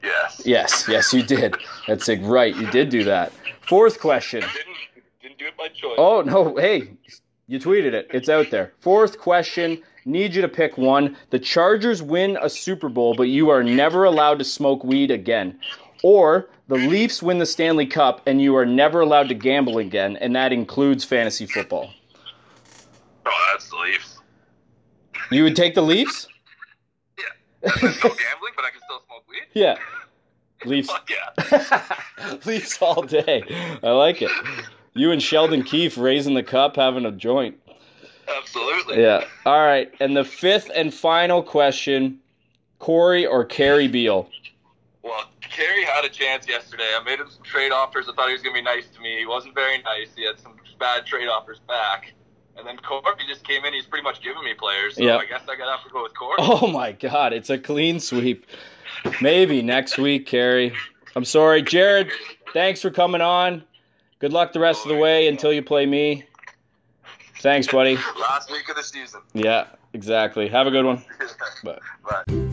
Yes. 0.02 0.42
Yes, 0.46 0.86
yes, 0.88 1.14
you 1.14 1.24
did. 1.24 1.56
That's 1.88 2.08
it, 2.08 2.22
right. 2.22 2.56
You 2.56 2.70
did 2.72 2.90
do 2.90 3.04
that. 3.04 3.34
Fourth 3.68 4.00
question. 4.00 4.42
Didn't, 4.42 5.04
didn't 5.22 5.38
do 5.40 5.46
it 5.48 5.58
by 5.58 5.68
choice. 5.70 5.96
Oh, 5.98 6.22
no. 6.22 6.56
Hey, 6.56 6.92
you 7.48 7.60
tweeted 7.60 7.94
it. 7.94 8.08
It's 8.12 8.30
out 8.30 8.50
there. 8.52 8.74
Fourth 8.80 9.20
question. 9.20 9.82
Need 10.06 10.34
you 10.34 10.42
to 10.42 10.48
pick 10.48 10.78
one. 10.78 11.18
The 11.30 11.40
Chargers 11.40 12.02
win 12.02 12.38
a 12.42 12.50
Super 12.50 12.90
Bowl, 12.90 13.16
but 13.16 13.24
you 13.24 13.50
are 13.50 13.64
never 13.64 14.06
allowed 14.06 14.40
to 14.40 14.46
smoke 14.46 14.84
weed 14.84 15.12
again. 15.12 15.60
Or 16.04 16.50
the 16.68 16.76
Leafs 16.76 17.22
win 17.22 17.40
the 17.40 17.46
Stanley 17.46 17.86
Cup 17.86 18.22
and 18.26 18.42
you 18.42 18.56
are 18.56 18.66
never 18.66 19.02
allowed 19.02 19.28
to 19.30 19.36
gamble 19.36 19.80
again, 19.80 20.18
and 20.18 20.36
that 20.36 20.54
includes 20.54 21.04
fantasy 21.04 21.46
football. 21.46 21.90
Oh, 23.26 23.50
that's 23.52 23.70
the 23.70 23.76
Leafs. 23.76 24.20
You 25.32 25.44
would 25.44 25.56
take 25.56 25.76
the 25.76 25.82
Leafs? 25.82 26.28
Yeah. 27.18 27.72
no 27.76 27.82
gambling, 27.82 28.54
but 28.56 28.66
I 28.66 28.70
can 28.72 28.82
still 28.86 29.02
weed? 29.30 29.48
Yeah. 29.54 29.78
Leafs. 30.66 30.92
Yeah. 31.10 31.84
Leafs 32.46 32.82
all 32.82 33.04
day. 33.04 33.44
I 33.82 33.92
like 33.92 34.22
it. 34.22 34.32
You 34.94 35.12
and 35.12 35.22
Sheldon 35.22 35.64
Keefe 35.64 35.98
raising 35.98 36.34
the 36.34 36.44
cup, 36.44 36.76
having 36.76 37.06
a 37.06 37.12
joint. 37.12 37.58
Absolutely. 38.38 39.02
Yeah. 39.02 39.26
All 39.46 39.66
right. 39.66 39.92
And 40.00 40.16
the 40.16 40.26
fifth 40.26 40.70
and 40.76 40.94
final 40.94 41.42
question 41.42 42.20
Corey 42.80 43.26
or 43.26 43.46
Carey 43.46 43.88
Beal? 43.88 44.30
Well, 45.04 45.26
Carey 45.42 45.84
had 45.84 46.06
a 46.06 46.10
chance 46.10 46.48
yesterday. 46.48 46.84
I 47.00 47.04
made 47.04 47.20
him 47.20 47.30
some 47.30 47.44
trade 47.44 47.72
offers. 47.72 48.08
I 48.10 48.14
thought 48.14 48.28
he 48.28 48.34
was 48.34 48.42
going 48.42 48.56
to 48.56 48.60
be 48.60 48.64
nice 48.64 48.88
to 48.96 49.02
me. 49.02 49.18
He 49.18 49.26
wasn't 49.26 49.56
very 49.56 49.82
nice. 49.82 50.10
He 50.16 50.26
had 50.26 50.40
some 50.40 50.54
bad 50.80 51.06
trade 51.06 51.28
offers 51.28 51.60
back. 51.68 52.14
And 52.58 52.68
then 52.68 52.78
Corey 52.78 53.04
just 53.28 53.46
came 53.46 53.64
in. 53.66 53.74
He's 53.74 53.86
pretty 53.86 54.04
much 54.04 54.22
giving 54.22 54.44
me 54.44 54.54
players. 54.54 54.96
So 54.96 55.04
yep. 55.04 55.22
I 55.22 55.26
guess 55.26 55.42
I 55.44 55.56
got 55.56 55.66
to 55.66 55.72
have 55.72 55.84
to 55.84 55.90
go 55.92 56.04
with 56.04 56.18
Corey. 56.18 56.36
Oh, 56.40 56.68
my 56.68 56.92
God. 56.92 57.34
It's 57.34 57.50
a 57.50 57.58
clean 57.58 58.00
sweep. 58.00 58.46
Maybe 59.22 59.62
next 59.62 59.98
week, 59.98 60.26
Carey. 60.26 60.74
I'm 61.16 61.26
sorry. 61.26 61.62
Jared, 61.62 62.12
thanks 62.54 62.82
for 62.82 62.92
coming 62.92 63.22
on. 63.22 63.64
Good 64.20 64.34
luck 64.34 64.54
the 64.54 64.60
rest 64.60 64.84
of 64.86 64.90
the 64.90 64.98
way 64.98 65.28
until 65.28 65.54
you 65.54 65.64
play 65.64 65.86
me. 65.86 66.26
Thanks, 67.40 67.68
buddy. 67.68 67.96
Last 68.20 68.52
week 68.52 68.68
of 68.70 68.76
the 68.76 68.84
season. 68.84 69.22
Yeah, 69.34 69.68
exactly. 69.94 70.50
Have 70.50 70.68
a 70.68 70.72
good 70.72 70.86
one. 70.86 71.04
Bye. 71.64 71.80
Bye. 72.28 72.50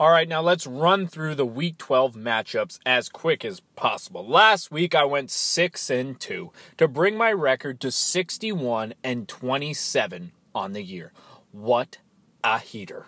All 0.00 0.12
right, 0.12 0.28
now 0.28 0.40
let's 0.40 0.64
run 0.64 1.08
through 1.08 1.34
the 1.34 1.44
week 1.44 1.76
12 1.76 2.14
matchups 2.14 2.78
as 2.86 3.08
quick 3.08 3.44
as 3.44 3.58
possible. 3.74 4.24
Last 4.24 4.70
week 4.70 4.94
I 4.94 5.04
went 5.04 5.28
6 5.28 5.90
and 5.90 6.20
2 6.20 6.52
to 6.76 6.86
bring 6.86 7.16
my 7.16 7.32
record 7.32 7.80
to 7.80 7.90
61 7.90 8.94
and 9.02 9.26
27 9.26 10.30
on 10.54 10.72
the 10.72 10.84
year. 10.84 11.12
What 11.50 11.98
a 12.44 12.60
heater. 12.60 13.06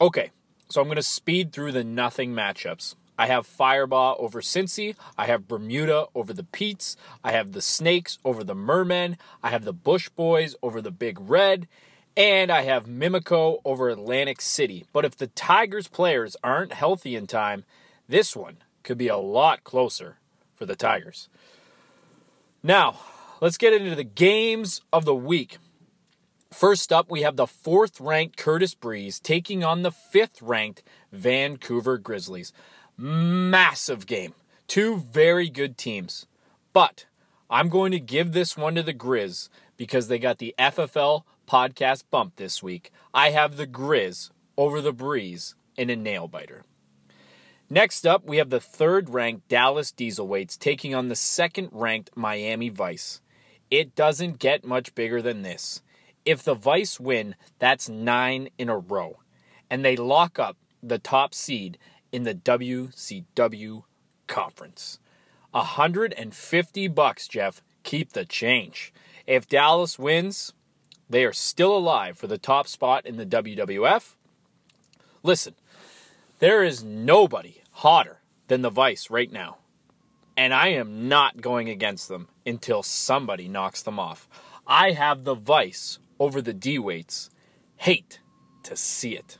Okay, 0.00 0.30
so 0.70 0.80
I'm 0.80 0.86
going 0.86 0.96
to 0.96 1.02
speed 1.02 1.52
through 1.52 1.72
the 1.72 1.84
nothing 1.84 2.32
matchups. 2.32 2.94
I 3.18 3.26
have 3.26 3.46
Fireball 3.46 4.16
over 4.18 4.40
Cincy. 4.40 4.96
I 5.18 5.26
have 5.26 5.46
Bermuda 5.46 6.06
over 6.14 6.32
the 6.32 6.42
Peets. 6.42 6.96
I 7.22 7.32
have 7.32 7.52
the 7.52 7.60
Snakes 7.60 8.18
over 8.24 8.42
the 8.42 8.54
Mermen. 8.54 9.18
I 9.42 9.50
have 9.50 9.66
the 9.66 9.74
Bush 9.74 10.08
Boys 10.08 10.56
over 10.62 10.80
the 10.80 10.90
Big 10.90 11.18
Red. 11.20 11.68
And 12.16 12.50
I 12.52 12.62
have 12.62 12.86
Mimico 12.86 13.60
over 13.64 13.88
Atlantic 13.88 14.40
City. 14.40 14.84
But 14.92 15.04
if 15.04 15.16
the 15.16 15.28
Tigers 15.28 15.88
players 15.88 16.36
aren't 16.44 16.74
healthy 16.74 17.16
in 17.16 17.26
time, 17.26 17.64
this 18.08 18.36
one 18.36 18.58
could 18.82 18.98
be 18.98 19.08
a 19.08 19.16
lot 19.16 19.64
closer 19.64 20.18
for 20.54 20.66
the 20.66 20.76
Tigers. 20.76 21.28
Now, 22.62 22.96
let's 23.40 23.56
get 23.56 23.72
into 23.72 23.94
the 23.94 24.04
games 24.04 24.82
of 24.92 25.04
the 25.04 25.14
week. 25.14 25.58
First 26.52 26.92
up, 26.92 27.10
we 27.10 27.22
have 27.22 27.36
the 27.36 27.46
fourth 27.46 27.98
ranked 27.98 28.36
Curtis 28.36 28.74
Breeze 28.74 29.18
taking 29.18 29.64
on 29.64 29.82
the 29.82 29.90
fifth 29.90 30.42
ranked 30.42 30.82
Vancouver 31.10 31.96
Grizzlies. 31.96 32.52
Massive 32.98 34.06
game. 34.06 34.34
Two 34.68 34.98
very 34.98 35.48
good 35.48 35.78
teams. 35.78 36.26
But 36.74 37.06
I'm 37.48 37.70
going 37.70 37.90
to 37.92 38.00
give 38.00 38.32
this 38.32 38.56
one 38.56 38.74
to 38.74 38.82
the 38.82 38.94
Grizz 38.94 39.48
because 39.76 40.08
they 40.08 40.18
got 40.18 40.38
the 40.38 40.54
FFL 40.58 41.22
podcast 41.46 42.04
bump 42.10 42.36
this 42.36 42.62
week. 42.62 42.90
I 43.12 43.30
have 43.30 43.56
the 43.56 43.66
Grizz 43.66 44.30
over 44.56 44.80
the 44.80 44.92
Breeze 44.92 45.54
in 45.76 45.90
a 45.90 45.96
nail 45.96 46.28
biter. 46.28 46.64
Next 47.70 48.06
up, 48.06 48.24
we 48.26 48.36
have 48.36 48.50
the 48.50 48.60
third 48.60 49.08
ranked 49.08 49.48
Dallas 49.48 49.92
Dieselweights 49.92 50.58
taking 50.58 50.94
on 50.94 51.08
the 51.08 51.16
second 51.16 51.70
ranked 51.72 52.10
Miami 52.14 52.68
Vice. 52.68 53.22
It 53.70 53.94
doesn't 53.94 54.38
get 54.38 54.64
much 54.64 54.94
bigger 54.94 55.22
than 55.22 55.40
this. 55.40 55.80
If 56.24 56.42
the 56.42 56.54
Vice 56.54 57.00
win, 57.00 57.34
that's 57.58 57.88
nine 57.88 58.50
in 58.58 58.68
a 58.68 58.76
row, 58.78 59.20
and 59.70 59.84
they 59.84 59.96
lock 59.96 60.38
up 60.38 60.58
the 60.82 60.98
top 60.98 61.32
seed 61.34 61.78
in 62.12 62.24
the 62.24 62.34
WCW 62.34 63.84
conference. 64.26 64.98
150 65.52 66.88
bucks, 66.88 67.28
Jeff. 67.28 67.62
Keep 67.82 68.12
the 68.12 68.24
change. 68.24 68.92
If 69.26 69.48
Dallas 69.48 69.98
wins, 69.98 70.52
they 71.08 71.24
are 71.24 71.32
still 71.32 71.76
alive 71.76 72.16
for 72.16 72.26
the 72.26 72.38
top 72.38 72.66
spot 72.66 73.06
in 73.06 73.16
the 73.16 73.26
WWF. 73.26 74.14
Listen, 75.22 75.54
there 76.38 76.62
is 76.62 76.82
nobody 76.82 77.62
hotter 77.72 78.20
than 78.48 78.62
the 78.62 78.70
Vice 78.70 79.10
right 79.10 79.30
now. 79.30 79.58
And 80.36 80.54
I 80.54 80.68
am 80.68 81.08
not 81.08 81.40
going 81.40 81.68
against 81.68 82.08
them 82.08 82.28
until 82.46 82.82
somebody 82.82 83.48
knocks 83.48 83.82
them 83.82 83.98
off. 83.98 84.28
I 84.66 84.92
have 84.92 85.24
the 85.24 85.34
Vice 85.34 85.98
over 86.18 86.40
the 86.40 86.54
D 86.54 86.78
weights. 86.78 87.30
Hate 87.76 88.20
to 88.62 88.76
see 88.76 89.16
it. 89.16 89.38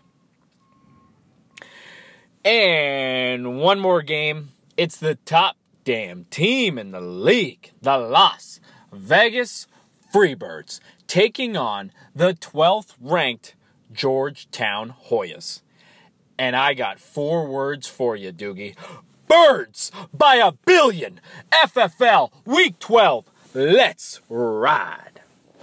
And 2.44 3.58
one 3.60 3.80
more 3.80 4.02
game. 4.02 4.50
It's 4.76 4.96
the 4.96 5.14
top 5.14 5.56
damn 5.84 6.24
team 6.24 6.78
in 6.78 6.90
the 6.90 7.00
league, 7.00 7.72
the 7.80 7.98
Las 7.98 8.60
Vegas 8.92 9.66
Freebirds, 10.12 10.80
taking 11.06 11.56
on 11.56 11.90
the 12.14 12.34
12th 12.34 12.94
ranked 13.00 13.54
Georgetown 13.92 14.94
Hoyas. 15.08 15.62
And 16.38 16.54
I 16.56 16.74
got 16.74 17.00
four 17.00 17.46
words 17.46 17.86
for 17.86 18.16
you, 18.16 18.32
Doogie. 18.32 18.76
Birds 19.28 19.90
by 20.12 20.36
a 20.36 20.52
billion! 20.52 21.20
FFL 21.50 22.30
Week 22.44 22.78
12. 22.78 23.30
Let's 23.54 24.20
ride. 24.28 25.11